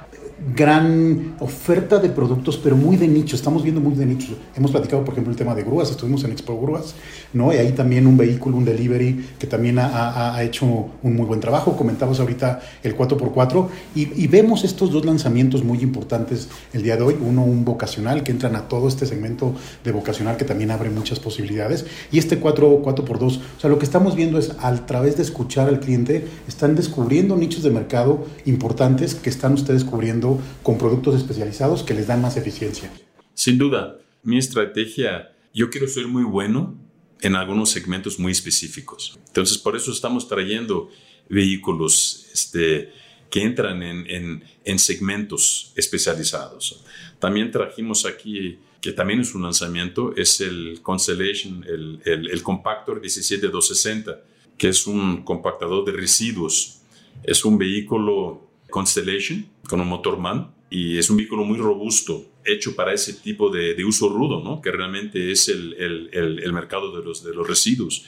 gran 0.57 1.35
oferta 1.39 1.99
de 1.99 2.09
productos, 2.09 2.57
pero 2.57 2.77
muy 2.77 2.97
de 2.97 3.07
nicho. 3.07 3.37
Estamos 3.37 3.63
viendo 3.63 3.81
muy 3.81 3.95
de 3.95 4.07
nicho. 4.07 4.37
Hemos 4.57 4.71
platicado, 4.71 5.05
por 5.05 5.13
ejemplo, 5.13 5.31
el 5.31 5.37
tema 5.37 5.55
de 5.55 5.63
grúas. 5.63 5.91
Estuvimos 5.91 6.25
en 6.25 6.33
Expo 6.33 6.59
Grúas, 6.61 6.95
¿no? 7.33 7.53
Y 7.53 7.57
ahí 7.57 7.73
también 7.73 8.07
un 8.07 8.17
vehículo, 8.17 8.57
un 8.57 8.65
delivery, 8.65 9.29
que 9.39 9.47
también 9.47 9.79
ha, 9.79 10.35
ha, 10.35 10.43
hecho 10.43 10.65
un 11.03 11.17
muy 11.17 11.27
buen 11.27 11.41
trabajo. 11.41 11.77
Comentamos 11.77 12.21
ahorita 12.21 12.61
el 12.83 12.97
4x4 12.97 13.69
y, 13.95 14.23
y, 14.23 14.27
vemos 14.29 14.65
estos 14.65 14.91
dos 14.91 15.05
lanzamientos 15.05 15.63
muy 15.63 15.79
importantes 15.81 16.49
el 16.73 16.83
día 16.83 16.97
de 16.97 17.03
hoy. 17.03 17.17
Uno, 17.21 17.45
un 17.45 17.65
vocacional, 17.65 18.23
que 18.23 18.33
entran 18.33 18.57
a 18.57 18.69
todo 18.69 18.89
este 18.89 19.07
segmento 19.07 19.55
de 19.85 19.93
vocacional 19.93 20.37
que 20.37 20.45
también 20.45 20.71
abre 20.71 20.91
muchas 20.91 21.21
posibilidades. 21.21 21.85
Y 22.11 22.19
este 22.19 22.39
4, 22.39 22.83
4x2. 22.83 23.23
O 23.23 23.61
sea, 23.61 23.69
lo 23.69 23.79
que 23.79 23.85
estamos 23.85 24.17
viendo 24.17 24.39
es 24.39 24.53
a 24.61 24.75
través 24.87 25.17
de 25.17 25.23
escuchar 25.23 25.69
al 25.69 25.81
cliente, 25.81 26.27
están 26.49 26.75
descubriendo 26.77 27.37
nichos 27.37 27.63
de 27.63 27.71
mercado 27.71 28.25
importantes 28.47 29.15
que 29.15 29.29
están 29.31 29.53
ustedes 29.53 29.85
cubriendo 29.85 30.30
con 30.63 30.79
productos 30.79 31.17
especializados 31.17 31.83
que 31.83 31.95
les 31.95 32.07
dan 32.07 32.21
más 32.21 32.37
eficiencia. 32.37 32.91
Sin 33.35 33.59
duda, 33.59 33.99
mi 34.23 34.39
estrategia, 34.39 35.33
yo 35.55 35.71
quiero 35.71 35.89
ser 35.89 36.07
muy 36.07 36.25
bueno 36.25 36.77
en 37.23 37.37
algunos 37.37 37.71
segmentos 37.71 38.19
muy 38.19 38.33
específicos. 38.33 39.19
Entonces, 39.27 39.59
por 39.59 39.77
eso 39.77 39.93
estamos 39.93 40.29
trayendo 40.29 40.91
vehículos 41.29 42.27
este, 42.33 42.93
que 43.31 43.43
entran 43.43 43.83
en, 43.83 44.43
en, 44.65 44.79
segmentos 44.79 45.73
especializados. 45.77 46.85
También 47.19 47.51
trajimos 47.51 48.05
aquí, 48.05 48.59
que 48.81 48.93
también 48.93 49.21
es 49.21 49.35
un 49.35 49.43
lanzamiento, 49.43 50.15
es 50.17 50.41
el 50.41 50.81
Constellation, 50.83 51.65
el, 51.65 52.01
el, 52.05 52.31
el 52.31 52.43
Compactor 52.43 53.01
17260, 53.01 54.21
que 54.59 54.69
es 54.69 54.87
un 54.87 55.23
compactador 55.23 55.85
de 55.85 55.93
residuos. 55.93 56.81
Es 57.23 57.45
un 57.45 57.59
vehículo 57.59 58.50
Constellation 58.71 59.47
con 59.69 59.81
un 59.81 59.89
motor 59.89 60.19
MAN 60.19 60.53
y 60.71 60.99
es 60.99 61.11
un 61.11 61.17
vehículo 61.17 61.45
muy 61.45 61.59
robusto, 61.59 62.31
hecho 62.45 62.77
para 62.77 62.95
ese 62.95 63.15
tipo 63.15 63.51
de, 63.51 63.85
uso 63.85 64.09
rudo, 64.09 64.43
¿no? 64.43 64.63
que 64.63 64.71
realmente 64.71 65.33
es 65.33 65.49
el, 65.49 65.75
el, 65.75 66.41
el, 66.43 66.53
mercado 66.53 66.97
de 66.97 67.05
los, 67.05 67.25
de 67.25 67.35
los 67.35 67.47
residuos. 67.47 68.05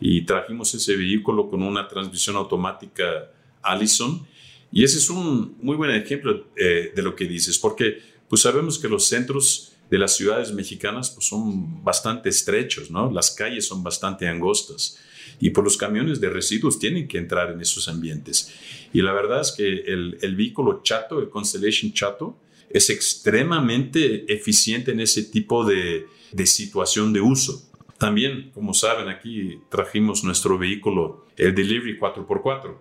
Y 0.00 0.22
trajimos 0.22 0.74
ese 0.74 0.96
vehículo 0.96 1.48
con 1.48 1.62
una 1.62 1.88
transmisión 1.88 2.36
automática 2.36 3.30
Allison 3.62 4.26
y 4.70 4.84
ese 4.84 4.98
es 4.98 5.08
un 5.08 5.56
muy 5.62 5.76
buen 5.76 5.92
ejemplo 5.92 6.46
eh, 6.56 6.92
de 6.94 7.02
lo 7.02 7.16
que 7.16 7.26
dices, 7.26 7.58
porque 7.58 8.02
pues 8.28 8.42
sabemos 8.42 8.78
que 8.78 8.88
los 8.88 9.06
centros 9.06 9.72
de 9.90 9.98
las 9.98 10.16
ciudades 10.16 10.52
mexicanas 10.52 11.10
pues, 11.10 11.26
son 11.26 11.82
bastante 11.82 12.28
estrechos, 12.28 12.90
¿no? 12.90 13.10
las 13.10 13.30
calles 13.30 13.66
son 13.66 13.82
bastante 13.82 14.26
angostas 14.28 14.98
y 15.40 15.50
por 15.50 15.64
los 15.64 15.76
camiones 15.76 16.20
de 16.20 16.30
residuos 16.30 16.78
tienen 16.78 17.08
que 17.08 17.18
entrar 17.18 17.50
en 17.50 17.60
esos 17.60 17.88
ambientes. 17.88 18.52
Y 18.92 19.02
la 19.02 19.12
verdad 19.12 19.40
es 19.40 19.52
que 19.52 19.66
el, 19.66 20.18
el 20.20 20.36
vehículo 20.36 20.80
chato, 20.82 21.20
el 21.20 21.28
Constellation 21.28 21.92
chato, 21.92 22.36
es 22.70 22.90
extremadamente 22.90 24.32
eficiente 24.32 24.92
en 24.92 25.00
ese 25.00 25.24
tipo 25.24 25.64
de, 25.64 26.06
de 26.32 26.46
situación 26.46 27.12
de 27.12 27.20
uso. 27.20 27.62
También, 27.98 28.50
como 28.52 28.74
saben, 28.74 29.08
aquí 29.08 29.60
trajimos 29.70 30.24
nuestro 30.24 30.58
vehículo, 30.58 31.26
el 31.36 31.54
Delivery 31.54 31.98
4x4. 31.98 32.76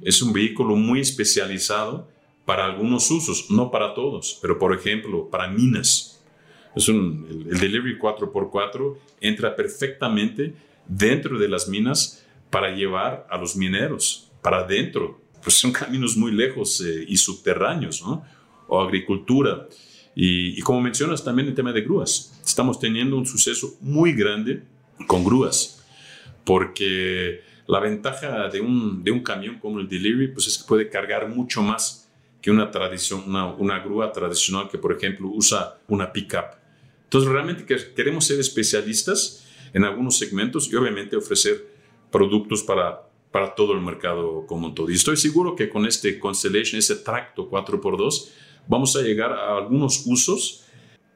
Es 0.00 0.22
un 0.22 0.32
vehículo 0.32 0.76
muy 0.76 1.00
especializado 1.00 2.08
para 2.44 2.64
algunos 2.64 3.10
usos, 3.10 3.50
no 3.50 3.70
para 3.70 3.94
todos, 3.94 4.38
pero 4.40 4.58
por 4.58 4.74
ejemplo, 4.74 5.28
para 5.28 5.48
minas. 5.48 6.22
Es 6.74 6.88
un, 6.88 7.26
el, 7.28 7.52
el 7.52 7.60
Delivery 7.60 7.98
4x4 7.98 8.96
entra 9.20 9.54
perfectamente 9.54 10.54
dentro 10.86 11.38
de 11.38 11.48
las 11.48 11.68
minas 11.68 12.24
para 12.50 12.74
llevar 12.74 13.26
a 13.30 13.36
los 13.36 13.56
mineros 13.56 14.30
para 14.42 14.58
adentro. 14.58 15.20
Pues 15.42 15.56
son 15.56 15.72
caminos 15.72 16.16
muy 16.16 16.32
lejos 16.32 16.80
eh, 16.80 17.04
y 17.08 17.16
subterráneos, 17.16 18.02
¿no? 18.02 18.24
O 18.68 18.80
agricultura. 18.80 19.68
Y, 20.14 20.60
como 20.60 20.80
mencionas 20.80 21.24
también 21.24 21.48
el 21.48 21.54
tema 21.54 21.72
de 21.72 21.82
grúas. 21.82 22.40
Estamos 22.44 22.78
teniendo 22.78 23.16
un 23.16 23.26
suceso 23.26 23.76
muy 23.80 24.12
grande 24.12 24.62
con 25.08 25.24
grúas, 25.24 25.84
porque 26.44 27.40
la 27.66 27.80
ventaja 27.80 28.48
de 28.48 28.60
un, 28.60 29.02
de 29.02 29.10
un 29.10 29.20
camión 29.20 29.58
como 29.58 29.80
el 29.80 29.88
delivery 29.88 30.28
pues 30.28 30.46
es 30.46 30.58
que 30.58 30.64
puede 30.68 30.88
cargar 30.88 31.28
mucho 31.28 31.62
más 31.62 32.08
que 32.40 32.50
una, 32.50 32.70
tradición, 32.70 33.24
una, 33.26 33.46
una 33.46 33.80
grúa 33.80 34.12
tradicional 34.12 34.68
que, 34.70 34.78
por 34.78 34.92
ejemplo, 34.92 35.28
usa 35.28 35.78
una 35.88 36.12
pickup. 36.12 36.54
Entonces, 37.04 37.30
realmente 37.30 37.64
queremos 37.94 38.26
ser 38.26 38.38
especialistas 38.38 39.43
en 39.74 39.84
algunos 39.84 40.16
segmentos 40.16 40.72
y 40.72 40.76
obviamente 40.76 41.16
ofrecer 41.16 41.68
productos 42.10 42.62
para, 42.62 43.10
para 43.30 43.54
todo 43.54 43.72
el 43.74 43.80
mercado 43.82 44.46
como 44.46 44.72
todo. 44.72 44.88
Y 44.88 44.94
estoy 44.94 45.16
seguro 45.16 45.54
que 45.54 45.68
con 45.68 45.84
este 45.84 46.18
Constellation, 46.18 46.78
ese 46.78 46.96
tracto 46.96 47.50
4x2, 47.50 48.28
vamos 48.68 48.96
a 48.96 49.02
llegar 49.02 49.32
a 49.32 49.58
algunos 49.58 50.04
usos 50.06 50.64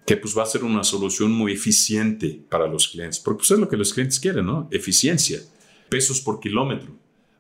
que 0.05 0.17
pues 0.17 0.37
va 0.37 0.43
a 0.43 0.47
ser 0.47 0.65
una 0.65 0.83
solución 0.85 1.31
muy 1.31 1.53
eficiente 1.53 2.41
para 2.49 2.67
los 2.67 2.89
clientes, 2.89 3.21
porque 3.21 3.39
pues 3.39 3.51
es 3.53 3.59
lo 3.59 3.69
que 3.69 3.77
los 3.77 3.93
clientes 3.93 4.19
quieren, 4.19 4.47
¿no? 4.47 4.69
Eficiencia, 4.71 5.41
pesos 5.89 6.21
por 6.21 6.41
kilómetro, 6.41 6.93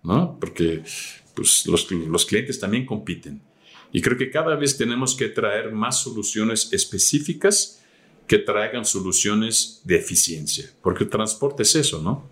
¿no? 0.02 0.38
Porque 0.38 0.82
pues 1.34 1.66
los, 1.66 1.90
los 1.90 2.26
clientes 2.26 2.60
también 2.60 2.86
compiten. 2.86 3.42
Y 3.90 4.02
creo 4.02 4.18
que 4.18 4.30
cada 4.30 4.54
vez 4.54 4.76
tenemos 4.76 5.14
que 5.14 5.28
traer 5.28 5.72
más 5.72 6.02
soluciones 6.02 6.72
específicas 6.72 7.82
que 8.28 8.38
traigan 8.38 8.84
soluciones 8.84 9.80
de 9.84 9.96
eficiencia, 9.96 10.70
porque 10.82 11.04
el 11.04 11.10
transporte 11.10 11.62
es 11.62 11.74
eso, 11.74 12.02
¿no? 12.02 12.28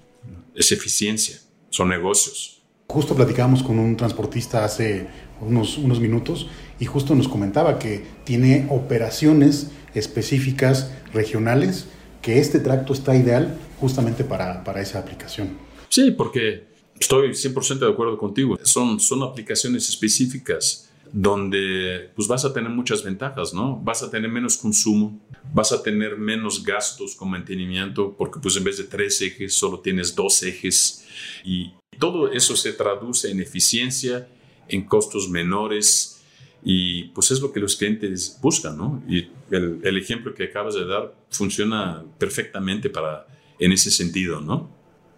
Es 0.54 0.70
eficiencia, 0.70 1.40
son 1.70 1.88
negocios. 1.88 2.62
Justo 2.86 3.16
platicábamos 3.16 3.62
con 3.62 3.78
un 3.78 3.96
transportista 3.96 4.64
hace 4.64 5.08
unos, 5.40 5.78
unos 5.78 5.98
minutos 5.98 6.48
y 6.78 6.84
justo 6.84 7.14
nos 7.14 7.28
comentaba 7.28 7.78
que 7.78 8.04
tiene 8.24 8.66
operaciones 8.70 9.70
específicas 9.94 10.92
regionales, 11.14 11.86
que 12.20 12.38
este 12.38 12.60
tracto 12.60 12.92
está 12.92 13.16
ideal 13.16 13.58
justamente 13.80 14.22
para, 14.22 14.62
para 14.64 14.82
esa 14.82 14.98
aplicación. 14.98 15.56
Sí, 15.88 16.10
porque 16.10 16.64
estoy 17.00 17.30
100% 17.30 17.78
de 17.78 17.90
acuerdo 17.90 18.18
contigo. 18.18 18.58
Son, 18.62 19.00
son 19.00 19.22
aplicaciones 19.22 19.88
específicas 19.88 20.85
donde 21.16 22.11
pues 22.14 22.28
vas 22.28 22.44
a 22.44 22.52
tener 22.52 22.68
muchas 22.68 23.02
ventajas, 23.02 23.54
¿no? 23.54 23.80
Vas 23.82 24.02
a 24.02 24.11
tener 24.11 24.30
menos 24.30 24.58
consumo, 24.58 25.18
vas 25.54 25.73
a 25.73 25.82
tener 25.82 26.18
menos 26.18 26.62
gastos 26.62 27.16
con 27.16 27.30
mantenimiento, 27.30 28.14
porque 28.18 28.38
pues 28.38 28.54
en 28.58 28.64
vez 28.64 28.76
de 28.76 28.85
tres 28.85 29.23
ejes 29.23 29.54
solo 29.54 29.80
tienes 29.80 30.14
dos 30.14 30.42
ejes 30.42 31.06
y 31.42 31.73
todo 31.99 32.30
eso 32.30 32.54
se 32.54 32.75
traduce 32.75 33.30
en 33.30 33.40
eficiencia, 33.40 34.28
en 34.68 34.85
costos 34.85 35.30
menores 35.30 36.23
y 36.62 37.04
pues 37.04 37.30
es 37.30 37.40
lo 37.40 37.50
que 37.50 37.61
los 37.61 37.76
clientes 37.76 38.38
buscan, 38.42 38.76
¿no? 38.76 39.02
Y 39.08 39.30
el, 39.50 39.96
ejemplo 39.96 40.35
que 40.35 40.44
acabas 40.44 40.75
de 40.75 40.85
dar 40.85 41.14
funciona 41.30 42.04
perfectamente 42.18 42.90
para, 42.90 43.26
en 43.58 43.73
ese 43.73 43.90
sentido, 43.90 44.42
¿no? 44.42 44.68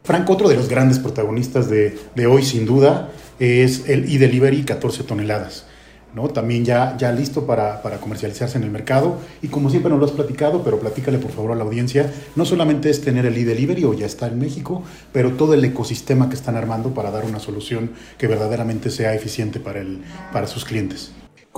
Frank, 0.05 0.31
otro 0.31 0.49
de 0.49 0.55
los 0.55 0.69
grandes 0.69 1.01
protagonistas 1.01 1.69
de, 1.69 1.99
de 2.15 2.27
hoy, 2.29 2.45
sin 2.45 2.67
duda, 2.67 3.13
es 3.41 3.89
el 3.89 4.05
e-delivery 4.05 4.63
14 4.63 5.03
toneladas. 5.03 5.68
¿No? 6.15 6.29
También 6.29 6.65
ya, 6.65 6.97
ya 6.97 7.13
listo 7.13 7.47
para, 7.47 7.83
para, 7.83 7.99
comercializarse 7.99 8.59
en 8.59 8.65
el 8.65 8.71
mercado. 8.71 9.21
Y 9.43 9.49
como 9.49 9.71
siempre 9.71 9.91
nos 9.91 10.01
lo 10.01 10.07
has 10.07 10.13
platicado, 10.13 10.63
pero 10.63 10.81
platícale 10.81 11.19
por 11.19 11.31
favor 11.31 11.53
a 11.53 11.55
la 11.55 11.65
audiencia, 11.65 12.13
no 12.37 12.45
solamente 12.45 12.91
es 12.91 13.01
tener 13.01 13.27
el 13.27 13.37
e-delivery 13.37 13.85
o 13.85 13.95
ya 13.95 14.07
está 14.07 14.29
en 14.29 14.39
México, 14.39 14.85
pero 15.13 15.33
todo 15.33 15.55
el 15.55 15.65
ecosistema 15.65 16.29
que 16.29 16.35
están 16.35 16.57
armando 16.57 16.95
para 16.95 17.11
dar 17.11 17.25
una 17.25 17.39
solución 17.39 17.91
que 18.19 18.27
verdaderamente 18.27 18.91
sea 18.91 19.15
eficiente 19.15 19.61
para, 19.61 19.81
el, 19.81 20.01
para 20.33 20.47
sus 20.47 20.65
clientes. 20.65 21.13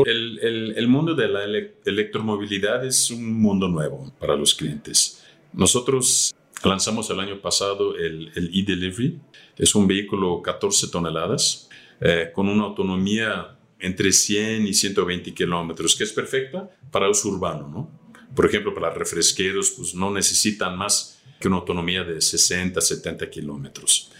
El, 0.06 0.38
el, 0.40 0.74
el 0.76 0.88
mundo 0.88 1.14
de 1.14 1.28
la 1.28 1.44
electromovilidad 1.84 2.84
es 2.86 3.10
un 3.10 3.40
mundo 3.40 3.68
nuevo 3.68 4.12
para 4.18 4.34
los 4.34 4.54
clientes. 4.54 5.22
Nosotros 5.52 6.34
lanzamos 6.64 7.10
el 7.10 7.20
año 7.20 7.40
pasado 7.40 7.96
el 7.96 8.30
e-delivery. 8.34 9.18
es 9.58 9.74
un 9.74 9.86
vehículo 9.86 10.40
14 10.42 10.88
toneladas 10.88 11.68
eh, 12.00 12.30
con 12.34 12.48
una 12.48 12.64
autonomía 12.64 13.58
entre 13.80 14.12
100 14.12 14.66
y 14.66 14.74
120 14.74 15.34
kilómetros, 15.34 15.96
que 15.96 16.04
es 16.04 16.12
perfecta 16.12 16.70
para 16.90 17.08
uso 17.08 17.28
urbano, 17.28 17.68
¿no? 17.68 18.00
Por 18.34 18.46
ejemplo, 18.46 18.74
para 18.74 18.90
refresqueros, 18.90 19.72
pues 19.72 19.94
no 19.94 20.10
necesitan 20.10 20.76
más 20.76 21.20
que 21.40 21.48
una 21.48 21.56
autonomía 21.56 22.04
de 22.04 22.20
60, 22.20 22.80
70 22.80 23.28
kilómetros. 23.30 24.12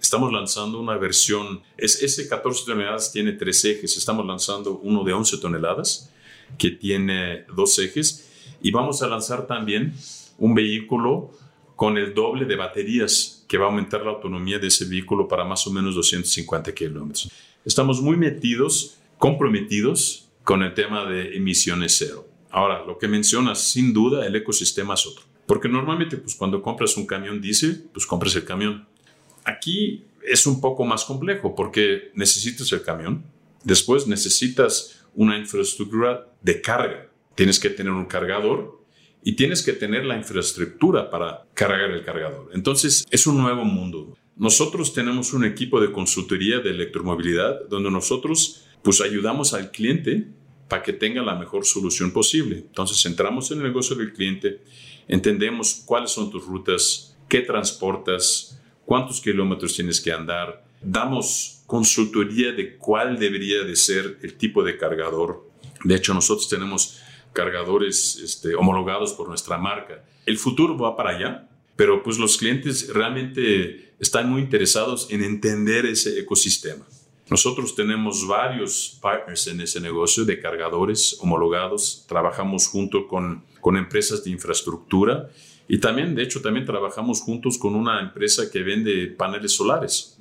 Estamos 0.00 0.32
lanzando 0.32 0.78
una 0.78 0.96
versión, 0.98 1.62
es, 1.76 2.02
ese 2.02 2.28
14 2.28 2.64
toneladas 2.66 3.10
tiene 3.12 3.32
tres 3.32 3.64
ejes, 3.64 3.96
estamos 3.96 4.26
lanzando 4.26 4.78
uno 4.82 5.02
de 5.02 5.12
11 5.12 5.38
toneladas 5.38 6.12
que 6.58 6.70
tiene 6.70 7.44
dos 7.54 7.78
ejes 7.78 8.28
y 8.62 8.70
vamos 8.70 9.02
a 9.02 9.08
lanzar 9.08 9.46
también 9.46 9.94
un 10.38 10.54
vehículo 10.54 11.32
con 11.74 11.96
el 11.98 12.14
doble 12.14 12.44
de 12.44 12.56
baterías 12.56 13.44
que 13.48 13.58
va 13.58 13.66
a 13.66 13.68
aumentar 13.68 14.02
la 14.02 14.10
autonomía 14.10 14.58
de 14.58 14.68
ese 14.68 14.84
vehículo 14.84 15.26
para 15.26 15.44
más 15.44 15.66
o 15.66 15.72
menos 15.72 15.94
250 15.94 16.72
kilómetros. 16.72 17.30
Estamos 17.64 18.00
muy 18.00 18.16
metidos 18.16 18.98
comprometidos 19.18 20.28
con 20.44 20.62
el 20.62 20.74
tema 20.74 21.04
de 21.04 21.36
emisiones 21.36 21.96
cero. 21.98 22.28
Ahora, 22.50 22.84
lo 22.86 22.98
que 22.98 23.08
mencionas, 23.08 23.70
sin 23.70 23.92
duda, 23.92 24.26
el 24.26 24.36
ecosistema 24.36 24.94
es 24.94 25.06
otro. 25.06 25.24
Porque 25.46 25.68
normalmente, 25.68 26.16
pues 26.16 26.34
cuando 26.34 26.62
compras 26.62 26.96
un 26.96 27.06
camión 27.06 27.40
diésel, 27.40 27.88
pues 27.92 28.06
compras 28.06 28.34
el 28.36 28.44
camión. 28.44 28.86
Aquí 29.44 30.04
es 30.26 30.46
un 30.46 30.60
poco 30.60 30.84
más 30.84 31.04
complejo 31.04 31.54
porque 31.54 32.10
necesitas 32.14 32.70
el 32.72 32.82
camión, 32.82 33.24
después 33.62 34.06
necesitas 34.06 35.04
una 35.14 35.38
infraestructura 35.38 36.28
de 36.42 36.60
carga. 36.60 37.10
Tienes 37.34 37.60
que 37.60 37.70
tener 37.70 37.92
un 37.92 38.06
cargador 38.06 38.82
y 39.22 39.32
tienes 39.34 39.62
que 39.62 39.72
tener 39.72 40.04
la 40.04 40.16
infraestructura 40.16 41.10
para 41.10 41.44
cargar 41.54 41.90
el 41.90 42.04
cargador. 42.04 42.50
Entonces, 42.54 43.04
es 43.10 43.26
un 43.26 43.38
nuevo 43.38 43.64
mundo. 43.64 44.16
Nosotros 44.36 44.92
tenemos 44.92 45.32
un 45.32 45.44
equipo 45.44 45.80
de 45.80 45.92
consultoría 45.92 46.60
de 46.60 46.70
electromovilidad 46.70 47.68
donde 47.68 47.90
nosotros 47.90 48.65
pues 48.86 49.00
ayudamos 49.00 49.52
al 49.52 49.72
cliente 49.72 50.28
para 50.68 50.80
que 50.80 50.92
tenga 50.92 51.20
la 51.20 51.34
mejor 51.34 51.64
solución 51.64 52.12
posible. 52.12 52.58
Entonces 52.58 53.04
entramos 53.04 53.50
en 53.50 53.58
el 53.58 53.64
negocio 53.64 53.96
del 53.96 54.12
cliente, 54.12 54.60
entendemos 55.08 55.82
cuáles 55.84 56.12
son 56.12 56.30
tus 56.30 56.46
rutas, 56.46 57.16
qué 57.28 57.40
transportas, 57.40 58.62
cuántos 58.84 59.20
kilómetros 59.20 59.74
tienes 59.74 60.00
que 60.00 60.12
andar, 60.12 60.64
damos 60.80 61.64
consultoría 61.66 62.52
de 62.52 62.76
cuál 62.76 63.18
debería 63.18 63.64
de 63.64 63.74
ser 63.74 64.20
el 64.22 64.34
tipo 64.34 64.62
de 64.62 64.76
cargador. 64.76 65.50
De 65.82 65.96
hecho, 65.96 66.14
nosotros 66.14 66.48
tenemos 66.48 67.00
cargadores 67.32 68.20
este, 68.22 68.54
homologados 68.54 69.14
por 69.14 69.26
nuestra 69.26 69.58
marca. 69.58 70.04
El 70.26 70.38
futuro 70.38 70.78
va 70.78 70.96
para 70.96 71.10
allá, 71.10 71.48
pero 71.74 72.04
pues 72.04 72.18
los 72.18 72.38
clientes 72.38 72.88
realmente 72.94 73.94
están 73.98 74.30
muy 74.30 74.42
interesados 74.42 75.08
en 75.10 75.24
entender 75.24 75.86
ese 75.86 76.20
ecosistema. 76.20 76.86
Nosotros 77.28 77.74
tenemos 77.74 78.26
varios 78.26 78.98
partners 79.02 79.48
en 79.48 79.60
ese 79.60 79.80
negocio 79.80 80.24
de 80.24 80.38
cargadores 80.38 81.18
homologados. 81.20 82.04
Trabajamos 82.08 82.68
junto 82.68 83.08
con, 83.08 83.44
con 83.60 83.76
empresas 83.76 84.22
de 84.22 84.30
infraestructura 84.30 85.28
y 85.68 85.78
también, 85.78 86.14
de 86.14 86.22
hecho, 86.22 86.40
también 86.40 86.64
trabajamos 86.64 87.20
juntos 87.20 87.58
con 87.58 87.74
una 87.74 88.00
empresa 88.00 88.50
que 88.50 88.62
vende 88.62 89.08
paneles 89.08 89.56
solares. 89.56 90.18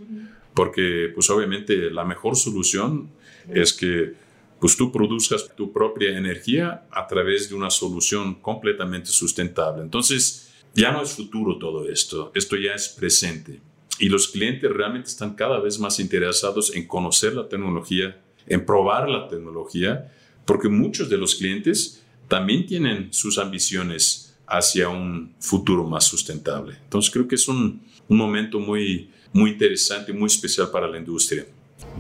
Porque, 0.56 1.12
pues 1.14 1.30
obviamente, 1.30 1.92
la 1.92 2.06
mejor 2.06 2.36
solución 2.36 3.12
es 3.54 3.74
que 3.74 4.14
pues 4.60 4.78
tú 4.78 4.92
produzcas 4.92 5.54
tu 5.56 5.72
propia 5.72 6.18
energía 6.18 6.88
a 6.90 7.06
través 7.06 7.50
de 7.50 7.56
una 7.56 7.70
solución 7.70 8.36
completamente 8.36 9.10
sustentable. 9.10 9.84
Entonces, 9.84 10.50
ya 10.74 10.92
no 10.92 11.04
es 11.04 11.14
futuro 11.14 11.60
todo 11.60 11.88
esto, 11.88 12.32
esto 12.34 12.56
ya 12.56 12.74
es 12.74 12.90
presente. 12.90 13.62
Y 14.00 14.10
los 14.10 14.28
clientes 14.28 14.70
realmente 14.72 15.10
están 15.10 15.36
cada 15.36 15.60
vez 15.60 15.80
más 15.80 16.00
interesados 16.00 16.76
en 16.76 16.88
conocer 16.88 17.34
la 17.34 17.48
tecnología, 17.48 18.22
en 18.48 18.66
probar 18.66 19.10
la 19.10 19.28
tecnología, 19.28 20.12
porque 20.46 20.70
muchos 20.70 21.10
de 21.10 21.18
los 21.18 21.36
clientes 21.36 22.04
también 22.28 22.66
tienen 22.66 23.14
sus 23.14 23.38
ambiciones 23.38 24.36
hacia 24.48 24.90
un 24.90 25.34
futuro 25.40 25.84
más 25.86 26.06
sustentable. 26.06 26.78
Entonces 26.84 27.12
creo 27.12 27.28
que 27.28 27.36
es 27.36 27.48
un, 27.48 27.82
un 28.08 28.18
momento 28.18 28.60
muy, 28.60 29.10
muy 29.34 29.52
interesante, 29.52 30.14
muy 30.14 30.28
especial 30.28 30.70
para 30.70 30.88
la 30.88 30.98
industria. 30.98 31.46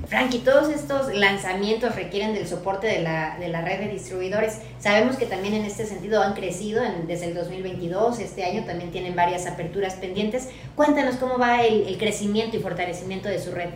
Frankie, 0.08 0.40
todos 0.40 0.70
estos 0.70 1.14
lanzamientos 1.14 1.96
requieren 1.96 2.34
del 2.34 2.48
soporte 2.48 2.88
de 2.88 3.02
la, 3.02 3.38
de 3.40 3.50
la, 3.50 3.62
red 3.62 3.80
de 3.80 3.92
distribuidores. 3.92 4.62
Sabemos 4.80 5.18
que 5.18 5.26
también 5.26 5.54
en 5.54 5.66
este 5.66 5.86
sentido 5.86 6.22
han 6.22 6.34
crecido 6.34 6.82
desde 7.08 7.28
el 7.28 7.34
2022, 7.34 8.20
este 8.20 8.46
año 8.46 8.66
también 8.66 8.92
tienen 8.92 9.16
varias 9.16 9.48
aperturas 9.48 9.96
pendientes. 9.96 10.50
Cuéntanos 10.76 11.16
cómo 11.16 11.38
va 11.38 11.66
el, 11.66 11.88
el 11.88 11.98
crecimiento 11.98 12.56
y 12.56 12.60
fortalecimiento 12.62 13.28
de 13.28 13.44
su 13.44 13.52
red. 13.52 13.70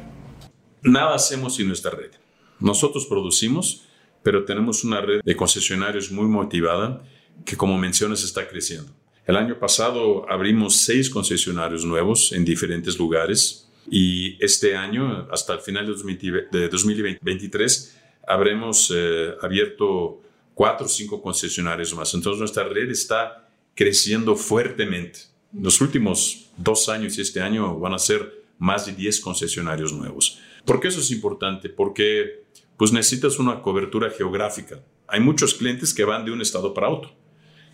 Nada 0.82 1.16
hacemos 1.16 1.56
sin 1.56 1.68
nuestra 1.68 1.92
red. 1.92 2.12
Nosotros 2.60 3.06
producimos, 3.06 3.84
pero 4.24 4.46
tenemos 4.46 4.84
una 4.84 5.02
red 5.02 5.22
de 5.24 5.36
concesionarios 5.36 6.12
muy 6.12 6.28
motivada 6.28 7.04
que, 7.44 7.58
como 7.58 7.78
mencionas, 7.78 8.24
está 8.24 8.48
creciendo. 8.48 8.92
El 9.26 9.36
año 9.36 9.60
pasado 9.60 10.30
abrimos 10.30 10.78
seis 10.78 11.10
concesionarios 11.10 11.84
nuevos 11.84 12.32
en 12.32 12.46
diferentes 12.46 12.98
lugares 12.98 13.69
y 13.90 14.44
este 14.44 14.76
año, 14.76 15.28
hasta 15.32 15.54
el 15.54 15.60
final 15.60 15.86
de 15.86 16.70
2023, 16.70 17.98
habremos 18.28 18.92
eh, 18.96 19.34
abierto 19.42 20.22
cuatro 20.54 20.86
o 20.86 20.90
cinco 20.90 21.22
concesionarios 21.22 21.96
más. 21.96 22.14
Entonces 22.14 22.40
nuestra 22.40 22.66
red 22.66 22.90
está 22.90 23.50
creciendo 23.76 24.36
fuertemente. 24.36 25.20
Los 25.54 25.82
últimos 25.82 26.50
dos 26.58 26.90
años 26.90 27.18
y 27.18 27.22
este 27.22 27.42
año 27.42 27.80
van 27.80 27.94
a 27.94 28.00
ser 28.00 28.44
más 28.60 28.86
de 28.86 28.92
10 28.92 29.22
concesionarios 29.22 29.94
nuevos. 29.94 30.40
¿Por 30.66 30.80
qué 30.80 30.90
eso 30.90 31.00
es 31.00 31.12
importante? 31.12 31.70
Porque 31.70 32.44
pues 32.78 32.92
necesitas 32.92 33.40
una 33.40 33.62
cobertura 33.62 34.12
geográfica. 34.12 34.84
Hay 35.08 35.22
muchos 35.22 35.56
clientes 35.56 35.94
que 35.94 36.04
van 36.04 36.26
de 36.26 36.32
un 36.32 36.42
estado 36.42 36.74
para 36.74 36.90
otro. 36.90 37.16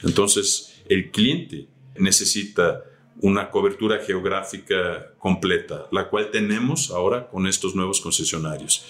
Entonces 0.03 0.82
el 0.88 1.12
cliente 1.12 1.67
necesita 1.97 2.84
una 3.21 3.49
cobertura 3.49 3.99
geográfica 3.99 5.13
completa, 5.17 5.88
la 5.91 6.10
cual 6.10 6.32
tenemos 6.32 6.91
ahora 6.91 7.28
con 7.28 7.47
estos 7.47 7.75
nuevos 7.75 8.01
concesionarios. 8.01 8.86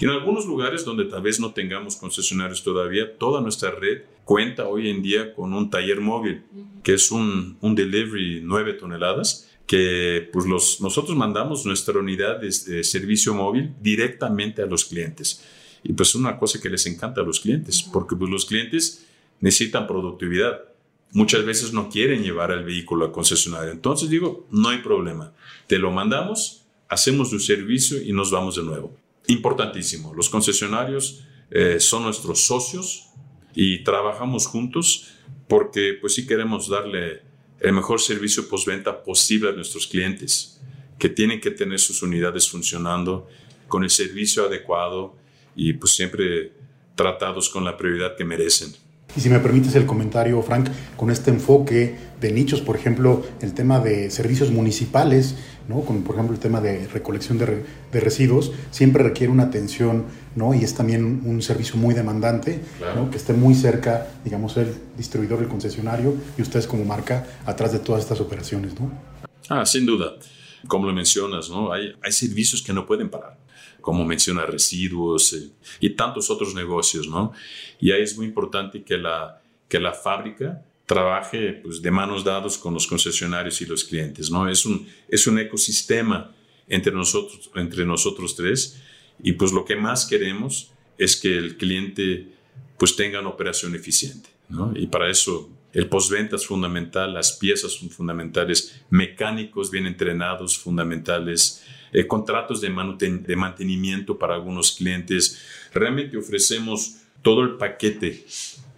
Y 0.00 0.04
en 0.04 0.10
algunos 0.10 0.46
lugares 0.46 0.84
donde 0.84 1.04
tal 1.04 1.22
vez 1.22 1.38
no 1.40 1.52
tengamos 1.52 1.96
concesionarios 1.96 2.62
todavía, 2.62 3.16
toda 3.18 3.40
nuestra 3.40 3.70
red 3.70 4.02
cuenta 4.24 4.66
hoy 4.66 4.88
en 4.88 5.02
día 5.02 5.34
con 5.34 5.52
un 5.52 5.70
taller 5.70 6.00
móvil, 6.00 6.42
que 6.82 6.94
es 6.94 7.10
un, 7.10 7.58
un 7.60 7.74
delivery 7.74 8.40
9 8.42 8.74
toneladas, 8.74 9.50
que 9.66 10.28
pues 10.32 10.46
los, 10.46 10.80
nosotros 10.80 11.16
mandamos 11.16 11.66
nuestra 11.66 11.98
unidad 11.98 12.40
de, 12.40 12.46
de 12.46 12.84
servicio 12.84 13.34
móvil 13.34 13.74
directamente 13.80 14.62
a 14.62 14.66
los 14.66 14.84
clientes. 14.84 15.44
Y 15.82 15.92
pues 15.92 16.10
es 16.10 16.14
una 16.14 16.38
cosa 16.38 16.60
que 16.60 16.70
les 16.70 16.86
encanta 16.86 17.20
a 17.20 17.24
los 17.24 17.40
clientes, 17.40 17.82
porque 17.82 18.16
pues 18.16 18.30
los 18.30 18.46
clientes 18.46 19.06
necesitan 19.40 19.86
productividad 19.86 20.62
muchas 21.12 21.44
veces 21.44 21.72
no 21.72 21.88
quieren 21.88 22.22
llevar 22.22 22.50
el 22.50 22.64
vehículo 22.64 23.06
al 23.06 23.12
concesionario. 23.12 23.72
Entonces 23.72 24.10
digo, 24.10 24.46
no 24.50 24.68
hay 24.68 24.78
problema. 24.78 25.32
Te 25.66 25.78
lo 25.78 25.90
mandamos, 25.90 26.66
hacemos 26.88 27.30
tu 27.30 27.38
servicio 27.38 28.00
y 28.02 28.12
nos 28.12 28.30
vamos 28.30 28.56
de 28.56 28.62
nuevo. 28.62 28.96
Importantísimo, 29.28 30.14
los 30.14 30.28
concesionarios 30.28 31.24
eh, 31.50 31.80
son 31.80 32.04
nuestros 32.04 32.42
socios 32.42 33.08
y 33.54 33.82
trabajamos 33.82 34.46
juntos 34.46 35.08
porque 35.48 35.96
pues 36.00 36.14
sí 36.14 36.26
queremos 36.26 36.68
darle 36.68 37.22
el 37.60 37.72
mejor 37.72 38.00
servicio 38.00 38.48
postventa 38.48 39.02
posible 39.02 39.50
a 39.50 39.52
nuestros 39.52 39.86
clientes, 39.86 40.60
que 40.98 41.08
tienen 41.08 41.40
que 41.40 41.50
tener 41.50 41.78
sus 41.78 42.02
unidades 42.02 42.48
funcionando 42.48 43.28
con 43.68 43.82
el 43.82 43.90
servicio 43.90 44.44
adecuado 44.44 45.16
y 45.54 45.72
pues 45.72 45.92
siempre 45.92 46.52
tratados 46.94 47.48
con 47.48 47.64
la 47.64 47.76
prioridad 47.76 48.16
que 48.16 48.24
merecen. 48.24 48.74
Y 49.14 49.20
si 49.20 49.30
me 49.30 49.38
permites 49.40 49.74
el 49.76 49.86
comentario, 49.86 50.42
Frank, 50.42 50.68
con 50.96 51.10
este 51.10 51.30
enfoque 51.30 51.96
de 52.20 52.32
nichos, 52.32 52.60
por 52.60 52.76
ejemplo, 52.76 53.24
el 53.40 53.54
tema 53.54 53.80
de 53.80 54.10
servicios 54.10 54.50
municipales, 54.50 55.36
¿no? 55.68 55.80
Con, 55.82 56.02
por 56.02 56.16
ejemplo, 56.16 56.34
el 56.34 56.40
tema 56.40 56.60
de 56.60 56.86
recolección 56.88 57.38
de, 57.38 57.64
de 57.92 58.00
residuos, 58.00 58.52
siempre 58.70 59.02
requiere 59.02 59.32
una 59.32 59.44
atención, 59.44 60.04
¿no? 60.34 60.52
Y 60.54 60.64
es 60.64 60.74
también 60.74 61.22
un 61.24 61.40
servicio 61.40 61.76
muy 61.76 61.94
demandante, 61.94 62.60
¿no? 62.94 63.10
Que 63.10 63.16
esté 63.16 63.32
muy 63.32 63.54
cerca, 63.54 64.06
digamos, 64.24 64.56
el 64.58 64.74
distribuidor, 64.98 65.40
el 65.40 65.48
concesionario 65.48 66.14
y 66.36 66.42
ustedes 66.42 66.66
como 66.66 66.84
marca 66.84 67.26
atrás 67.46 67.72
de 67.72 67.78
todas 67.78 68.02
estas 68.02 68.20
operaciones, 68.20 68.78
¿no? 68.78 68.90
Ah, 69.48 69.64
sin 69.64 69.86
duda. 69.86 70.12
Como 70.68 70.86
lo 70.86 70.92
mencionas, 70.92 71.48
¿no? 71.48 71.72
Hay, 71.72 71.94
hay 72.02 72.12
servicios 72.12 72.62
que 72.62 72.72
no 72.72 72.84
pueden 72.84 73.08
parar 73.08 73.45
como 73.86 74.04
menciona 74.04 74.44
residuos 74.44 75.32
eh, 75.32 75.48
y 75.78 75.90
tantos 75.90 76.28
otros 76.28 76.56
negocios, 76.56 77.06
¿no? 77.06 77.32
Y 77.80 77.92
ahí 77.92 78.02
es 78.02 78.16
muy 78.16 78.26
importante 78.26 78.82
que 78.82 78.98
la, 78.98 79.40
que 79.68 79.78
la 79.78 79.92
fábrica 79.92 80.60
trabaje 80.86 81.52
pues, 81.62 81.80
de 81.80 81.92
manos 81.92 82.24
dadas 82.24 82.58
con 82.58 82.74
los 82.74 82.84
concesionarios 82.88 83.60
y 83.60 83.66
los 83.66 83.84
clientes, 83.84 84.28
¿no? 84.28 84.48
Es 84.48 84.66
un, 84.66 84.88
es 85.06 85.28
un 85.28 85.38
ecosistema 85.38 86.34
entre 86.66 86.92
nosotros, 86.92 87.48
entre 87.54 87.84
nosotros 87.86 88.34
tres 88.34 88.82
y 89.22 89.34
pues 89.34 89.52
lo 89.52 89.64
que 89.64 89.76
más 89.76 90.04
queremos 90.04 90.72
es 90.98 91.14
que 91.14 91.38
el 91.38 91.56
cliente 91.56 92.26
pues 92.78 92.96
tenga 92.96 93.20
una 93.20 93.28
operación 93.28 93.76
eficiente, 93.76 94.30
¿no? 94.48 94.72
Y 94.74 94.88
para 94.88 95.08
eso 95.08 95.48
el 95.72 95.88
postventa 95.88 96.34
es 96.34 96.44
fundamental, 96.44 97.14
las 97.14 97.34
piezas 97.34 97.70
son 97.70 97.90
fundamentales, 97.90 98.80
mecánicos 98.90 99.70
bien 99.70 99.86
entrenados, 99.86 100.58
fundamentales, 100.58 101.62
eh, 101.92 102.06
contratos 102.06 102.60
de, 102.60 102.68
de 102.68 103.36
mantenimiento 103.36 104.18
para 104.18 104.34
algunos 104.34 104.72
clientes. 104.72 105.42
Realmente 105.72 106.16
ofrecemos 106.16 106.98
todo 107.22 107.42
el 107.42 107.56
paquete 107.56 108.24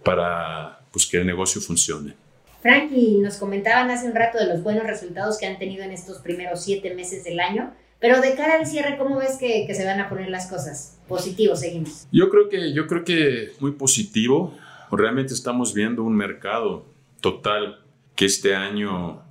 para 0.03 0.81
pues, 0.91 1.05
que 1.05 1.17
el 1.17 1.25
negocio 1.25 1.61
funcione. 1.61 2.15
Frankie, 2.61 3.19
nos 3.19 3.37
comentaban 3.37 3.89
hace 3.89 4.07
un 4.07 4.15
rato 4.15 4.37
de 4.37 4.47
los 4.47 4.63
buenos 4.63 4.83
resultados 4.83 5.37
que 5.37 5.45
han 5.45 5.57
tenido 5.57 5.83
en 5.83 5.91
estos 5.91 6.17
primeros 6.17 6.63
siete 6.63 6.93
meses 6.93 7.23
del 7.23 7.39
año, 7.39 7.73
pero 7.99 8.21
de 8.21 8.35
cara 8.35 8.59
al 8.59 8.65
cierre, 8.65 8.97
¿cómo 8.97 9.17
ves 9.17 9.37
que, 9.39 9.65
que 9.65 9.73
se 9.73 9.85
van 9.85 9.99
a 9.99 10.09
poner 10.09 10.29
las 10.29 10.47
cosas? 10.47 10.97
Positivo, 11.07 11.55
seguimos. 11.55 12.07
Yo 12.11 12.29
creo 12.29 12.49
que, 12.49 12.73
yo 12.73 12.87
creo 12.87 13.03
que 13.03 13.51
muy 13.59 13.71
positivo. 13.71 14.57
Realmente 14.91 15.33
estamos 15.33 15.73
viendo 15.73 16.03
un 16.03 16.15
mercado 16.15 16.85
total 17.21 17.83
que 18.15 18.25
este 18.25 18.55
año 18.55 19.21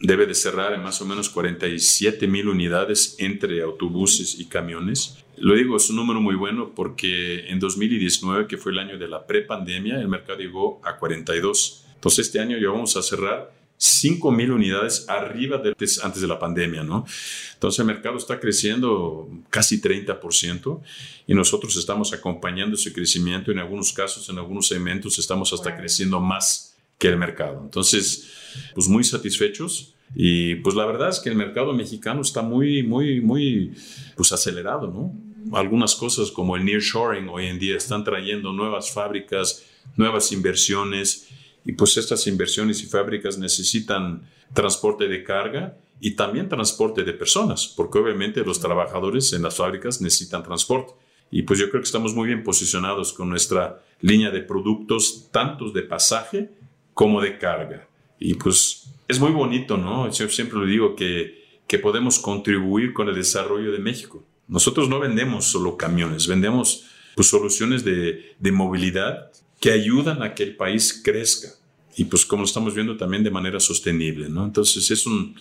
debe 0.00 0.26
de 0.26 0.34
cerrar 0.34 0.72
en 0.72 0.82
más 0.82 1.00
o 1.00 1.06
menos 1.06 1.28
47 1.28 2.26
mil 2.26 2.48
unidades 2.48 3.16
entre 3.18 3.62
autobuses 3.62 4.38
y 4.38 4.46
camiones. 4.46 5.18
Lo 5.36 5.54
digo, 5.54 5.76
es 5.76 5.90
un 5.90 5.96
número 5.96 6.20
muy 6.20 6.34
bueno 6.34 6.72
porque 6.74 7.48
en 7.48 7.60
2019, 7.60 8.46
que 8.46 8.58
fue 8.58 8.72
el 8.72 8.78
año 8.78 8.98
de 8.98 9.08
la 9.08 9.26
prepandemia, 9.26 10.00
el 10.00 10.08
mercado 10.08 10.38
llegó 10.38 10.80
a 10.84 10.96
42. 10.96 11.84
Entonces 11.94 12.26
este 12.26 12.40
año 12.40 12.58
ya 12.58 12.68
vamos 12.68 12.96
a 12.96 13.02
cerrar 13.02 13.52
5 13.76 14.32
mil 14.32 14.50
unidades 14.50 15.08
arriba 15.08 15.58
de 15.58 15.70
antes 15.70 16.20
de 16.20 16.26
la 16.26 16.38
pandemia, 16.38 16.82
¿no? 16.82 17.06
Entonces 17.54 17.78
el 17.78 17.86
mercado 17.86 18.16
está 18.16 18.40
creciendo 18.40 19.28
casi 19.50 19.80
30% 19.80 20.80
y 21.26 21.34
nosotros 21.34 21.76
estamos 21.76 22.12
acompañando 22.12 22.74
ese 22.74 22.92
crecimiento. 22.92 23.52
En 23.52 23.60
algunos 23.60 23.92
casos, 23.92 24.28
en 24.28 24.38
algunos 24.38 24.66
segmentos, 24.66 25.18
estamos 25.18 25.52
hasta 25.52 25.76
creciendo 25.76 26.18
más 26.18 26.76
que 26.98 27.08
el 27.08 27.16
mercado. 27.16 27.60
Entonces, 27.62 28.28
pues 28.74 28.88
muy 28.88 29.04
satisfechos 29.04 29.94
y 30.14 30.56
pues 30.56 30.74
la 30.74 30.86
verdad 30.86 31.10
es 31.10 31.20
que 31.20 31.28
el 31.28 31.36
mercado 31.36 31.72
mexicano 31.72 32.22
está 32.22 32.42
muy, 32.42 32.82
muy, 32.82 33.20
muy, 33.20 33.72
pues 34.16 34.32
acelerado, 34.32 34.88
¿no? 34.88 35.56
Algunas 35.56 35.94
cosas 35.94 36.30
como 36.30 36.56
el 36.56 36.64
nearshoring 36.64 37.28
hoy 37.28 37.46
en 37.46 37.58
día 37.58 37.76
están 37.76 38.04
trayendo 38.04 38.52
nuevas 38.52 38.90
fábricas, 38.90 39.64
nuevas 39.96 40.32
inversiones 40.32 41.28
y 41.64 41.72
pues 41.72 41.96
estas 41.96 42.26
inversiones 42.26 42.82
y 42.82 42.86
fábricas 42.86 43.38
necesitan 43.38 44.28
transporte 44.52 45.08
de 45.08 45.22
carga 45.22 45.76
y 46.00 46.12
también 46.12 46.48
transporte 46.48 47.02
de 47.02 47.12
personas, 47.12 47.72
porque 47.76 47.98
obviamente 47.98 48.44
los 48.44 48.60
trabajadores 48.60 49.32
en 49.32 49.42
las 49.42 49.56
fábricas 49.56 50.00
necesitan 50.00 50.42
transporte. 50.42 50.92
Y 51.30 51.42
pues 51.42 51.58
yo 51.58 51.68
creo 51.68 51.82
que 51.82 51.86
estamos 51.86 52.14
muy 52.14 52.28
bien 52.28 52.42
posicionados 52.42 53.12
con 53.12 53.28
nuestra 53.28 53.82
línea 54.00 54.30
de 54.30 54.40
productos, 54.40 55.28
tanto 55.30 55.70
de 55.70 55.82
pasaje 55.82 56.50
como 56.98 57.20
de 57.20 57.38
carga. 57.38 57.88
Y 58.18 58.34
pues 58.34 58.90
es 59.06 59.20
muy 59.20 59.30
bonito, 59.30 59.76
¿no? 59.76 60.10
Yo 60.10 60.28
siempre 60.28 60.58
lo 60.58 60.66
digo 60.66 60.96
que, 60.96 61.44
que 61.68 61.78
podemos 61.78 62.18
contribuir 62.18 62.92
con 62.92 63.08
el 63.08 63.14
desarrollo 63.14 63.70
de 63.70 63.78
México. 63.78 64.24
Nosotros 64.48 64.88
no 64.88 64.98
vendemos 64.98 65.44
solo 65.44 65.76
camiones, 65.76 66.26
vendemos 66.26 66.86
pues, 67.14 67.28
soluciones 67.28 67.84
de, 67.84 68.34
de 68.40 68.50
movilidad 68.50 69.30
que 69.60 69.70
ayudan 69.70 70.24
a 70.24 70.34
que 70.34 70.42
el 70.42 70.56
país 70.56 71.00
crezca 71.04 71.50
y 71.96 72.02
pues 72.06 72.26
como 72.26 72.42
estamos 72.42 72.74
viendo 72.74 72.96
también 72.96 73.22
de 73.22 73.30
manera 73.30 73.60
sostenible, 73.60 74.28
¿no? 74.28 74.44
Entonces 74.44 74.90
es 74.90 75.06
un, 75.06 75.36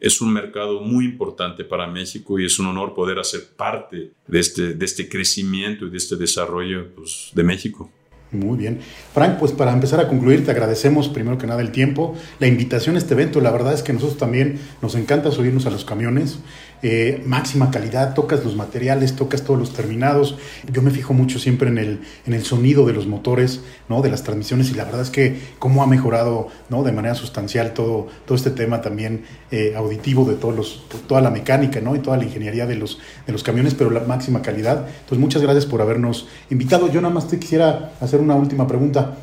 es 0.00 0.22
un 0.22 0.32
mercado 0.32 0.80
muy 0.80 1.04
importante 1.04 1.62
para 1.64 1.86
México 1.86 2.40
y 2.40 2.46
es 2.46 2.58
un 2.58 2.68
honor 2.68 2.94
poder 2.94 3.18
hacer 3.18 3.42
parte 3.54 4.12
de 4.26 4.38
este, 4.38 4.72
de 4.72 4.84
este 4.86 5.10
crecimiento 5.10 5.84
y 5.84 5.90
de 5.90 5.98
este 5.98 6.16
desarrollo 6.16 6.94
pues, 6.94 7.32
de 7.34 7.42
México. 7.42 7.92
Muy 8.32 8.58
bien. 8.58 8.80
Frank, 9.14 9.38
pues 9.38 9.52
para 9.52 9.72
empezar 9.72 10.00
a 10.00 10.08
concluir, 10.08 10.44
te 10.44 10.50
agradecemos 10.50 11.08
primero 11.08 11.38
que 11.38 11.46
nada 11.46 11.60
el 11.60 11.70
tiempo, 11.70 12.14
la 12.40 12.48
invitación 12.48 12.96
a 12.96 12.98
este 12.98 13.14
evento. 13.14 13.40
La 13.40 13.50
verdad 13.50 13.72
es 13.72 13.82
que 13.82 13.92
nosotros 13.92 14.18
también 14.18 14.58
nos 14.82 14.96
encanta 14.96 15.30
subirnos 15.30 15.66
a 15.66 15.70
los 15.70 15.84
camiones. 15.84 16.40
Eh, 16.82 17.22
máxima 17.24 17.70
calidad, 17.70 18.12
tocas 18.14 18.44
los 18.44 18.54
materiales, 18.54 19.16
tocas 19.16 19.42
todos 19.42 19.58
los 19.58 19.72
terminados. 19.72 20.36
Yo 20.70 20.82
me 20.82 20.90
fijo 20.90 21.14
mucho 21.14 21.38
siempre 21.38 21.68
en 21.68 21.78
el, 21.78 22.00
en 22.26 22.34
el 22.34 22.44
sonido 22.44 22.84
de 22.86 22.92
los 22.92 23.06
motores, 23.06 23.60
¿no? 23.88 24.02
de 24.02 24.10
las 24.10 24.24
transmisiones 24.24 24.70
y 24.70 24.74
la 24.74 24.84
verdad 24.84 25.00
es 25.00 25.10
que 25.10 25.40
cómo 25.58 25.82
ha 25.82 25.86
mejorado 25.86 26.48
¿no? 26.68 26.82
de 26.82 26.92
manera 26.92 27.14
sustancial 27.14 27.72
todo, 27.72 28.08
todo 28.26 28.36
este 28.36 28.50
tema 28.50 28.82
también 28.82 29.24
eh, 29.50 29.74
auditivo 29.74 30.26
de 30.26 30.34
todos 30.34 30.54
los, 30.54 30.84
toda 31.08 31.22
la 31.22 31.30
mecánica 31.30 31.80
¿no? 31.80 31.96
y 31.96 32.00
toda 32.00 32.18
la 32.18 32.24
ingeniería 32.24 32.66
de 32.66 32.76
los, 32.76 32.98
de 33.26 33.32
los 33.32 33.42
camiones, 33.42 33.74
pero 33.74 33.90
la 33.90 34.00
máxima 34.00 34.42
calidad. 34.42 34.86
Entonces 34.86 35.18
muchas 35.18 35.40
gracias 35.40 35.64
por 35.64 35.80
habernos 35.80 36.28
invitado. 36.50 36.92
Yo 36.92 37.00
nada 37.00 37.14
más 37.14 37.26
te 37.26 37.38
quisiera 37.38 37.92
hacer 38.00 38.15
una 38.20 38.34
última 38.34 38.66
pregunta. 38.66 39.16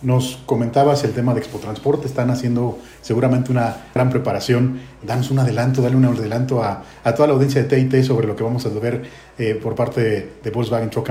Nos 0.00 0.38
comentabas 0.46 1.02
el 1.02 1.12
tema 1.12 1.34
de 1.34 1.40
Expo 1.40 1.58
Transporte, 1.58 2.06
están 2.06 2.30
haciendo 2.30 2.78
seguramente 3.02 3.50
una 3.50 3.88
gran 3.92 4.10
preparación. 4.10 4.78
Danos 5.02 5.32
un 5.32 5.40
adelanto, 5.40 5.82
dale 5.82 5.96
un 5.96 6.04
adelanto 6.04 6.62
a, 6.62 6.84
toda 7.16 7.26
la 7.26 7.34
audiencia 7.34 7.64
de 7.64 7.76
TIT 7.76 8.04
sobre 8.04 8.28
lo 8.28 8.36
que 8.36 8.44
vamos 8.44 8.64
a 8.64 8.68
ver 8.68 9.02
eh, 9.36 9.58
por 9.60 9.74
parte 9.74 10.38
de, 10.40 10.50
Volkswagen 10.50 10.88
Truck 10.90 11.08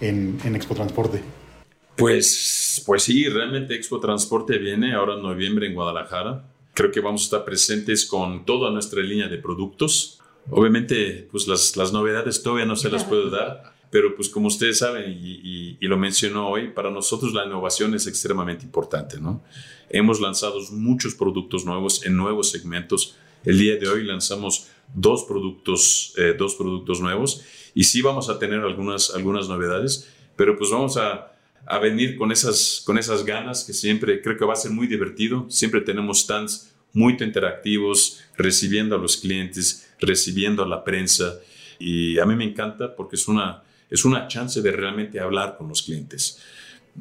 en, 0.00 0.38
en, 0.44 0.56
Expo 0.56 0.74
Transporte. 0.74 1.22
Pues, 1.94 2.82
pues 2.84 3.04
sí, 3.04 3.28
realmente 3.28 3.76
Expo 3.76 4.00
Transporte 4.00 4.58
viene 4.58 4.92
ahora 4.94 5.14
en 5.14 5.22
noviembre 5.22 5.68
en 5.68 5.74
Guadalajara. 5.74 6.44
Creo 6.74 6.90
que 6.90 7.00
vamos 7.00 7.22
a 7.22 7.24
estar 7.24 7.44
presentes 7.44 8.06
con 8.06 8.44
toda 8.44 8.72
nuestra 8.72 9.02
línea 9.02 9.28
de 9.28 9.38
productos. 9.38 10.18
Obviamente, 10.50 11.28
pues 11.30 11.46
las, 11.46 11.76
las 11.76 11.92
novedades 11.92 12.42
todavía 12.42 12.66
no 12.66 12.74
se 12.74 12.90
las 12.90 13.04
puedo 13.04 13.30
dar 13.30 13.75
pero 13.96 14.14
pues 14.14 14.28
como 14.28 14.48
ustedes 14.48 14.80
saben 14.80 15.10
y, 15.10 15.78
lo 15.80 15.96
mencionó 15.96 16.50
hoy, 16.50 16.68
para 16.68 16.90
nosotros 16.90 17.32
la 17.32 17.46
innovación 17.46 17.94
es 17.94 18.06
extremadamente 18.06 18.66
importante, 18.66 19.18
¿no? 19.18 19.42
Hemos 19.88 20.20
lanzado 20.20 20.60
muchos 20.72 21.14
productos 21.14 21.64
nuevos 21.64 22.04
en 22.04 22.14
nuevos 22.14 22.50
segmentos. 22.50 23.16
El 23.42 23.58
día 23.58 23.76
de 23.76 23.88
hoy 23.88 24.04
lanzamos 24.04 24.66
dos 24.94 25.24
productos, 25.24 26.12
eh, 26.18 26.34
dos 26.36 26.56
productos 26.56 27.00
nuevos 27.00 27.40
y 27.74 27.84
sí 27.84 28.02
vamos 28.02 28.28
a 28.28 28.38
tener 28.38 28.60
algunas, 28.60 29.14
algunas 29.14 29.48
novedades, 29.48 30.12
pero 30.36 30.58
pues 30.58 30.70
vamos 30.70 30.98
a, 30.98 31.32
a 31.64 31.78
venir 31.78 32.18
con 32.18 32.32
esas, 32.32 32.82
con 32.84 32.98
esas 32.98 33.24
ganas 33.24 33.64
que 33.64 33.72
siempre 33.72 34.20
creo 34.20 34.36
que 34.36 34.44
va 34.44 34.52
a 34.52 34.56
ser 34.56 34.72
muy 34.72 34.88
divertido. 34.88 35.46
Siempre 35.48 35.80
tenemos 35.80 36.20
stands 36.20 36.70
muy 36.92 37.16
interactivos, 37.18 38.20
recibiendo 38.36 38.94
a 38.94 38.98
los 38.98 39.16
clientes, 39.16 39.88
recibiendo 39.98 40.62
a 40.62 40.68
la 40.68 40.84
prensa. 40.84 41.38
Y 41.78 42.18
a 42.18 42.26
mí 42.26 42.36
me 42.36 42.44
encanta 42.44 42.94
porque 42.94 43.16
es 43.16 43.26
una, 43.26 43.62
es 43.90 44.04
una 44.04 44.28
chance 44.28 44.60
de 44.60 44.72
realmente 44.72 45.20
hablar 45.20 45.56
con 45.56 45.68
los 45.68 45.82
clientes. 45.82 46.42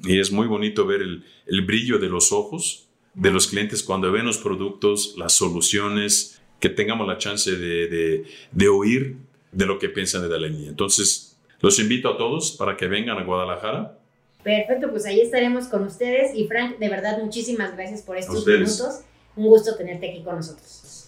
Y 0.03 0.19
es 0.19 0.31
muy 0.31 0.47
bonito 0.47 0.85
ver 0.85 1.01
el, 1.01 1.61
brillo 1.65 1.97
de 1.97 2.09
los 2.09 2.31
ojos 2.31 2.87
de 3.13 3.31
los 3.31 3.47
clientes 3.47 3.81
cuando 3.81 4.11
ven 4.11 4.25
los 4.25 4.37
productos, 4.37 5.15
las 5.17 5.33
soluciones, 5.33 6.41
que 6.59 6.69
tengamos 6.69 7.07
la 7.07 7.17
chance 7.17 7.51
de, 7.51 8.25
de, 8.51 8.67
oír 8.67 9.17
de 9.51 9.65
lo 9.65 9.79
que 9.79 9.89
piensan 9.89 10.21
de 10.21 10.27
Dalenia. 10.27 10.69
Entonces, 10.69 11.37
los 11.61 11.79
invito 11.79 12.09
a 12.09 12.17
todos 12.17 12.51
para 12.51 12.75
que 12.75 12.87
vengan 12.87 13.17
a 13.17 13.23
Guadalajara. 13.23 13.97
Perfecto, 14.43 14.89
pues 14.91 15.05
ahí 15.05 15.21
estaremos 15.21 15.65
con 15.67 15.83
ustedes. 15.83 16.35
Y 16.35 16.47
Frank, 16.47 16.77
de 16.77 16.89
verdad, 16.89 17.19
muchísimas 17.23 17.75
gracias 17.75 18.01
por 18.01 18.17
estos 18.17 18.45
minutos. 18.45 19.01
Un 19.35 19.47
gusto 19.47 19.75
tenerte 19.75 20.09
aquí 20.09 20.23
con 20.23 20.35
nosotros. 20.35 21.07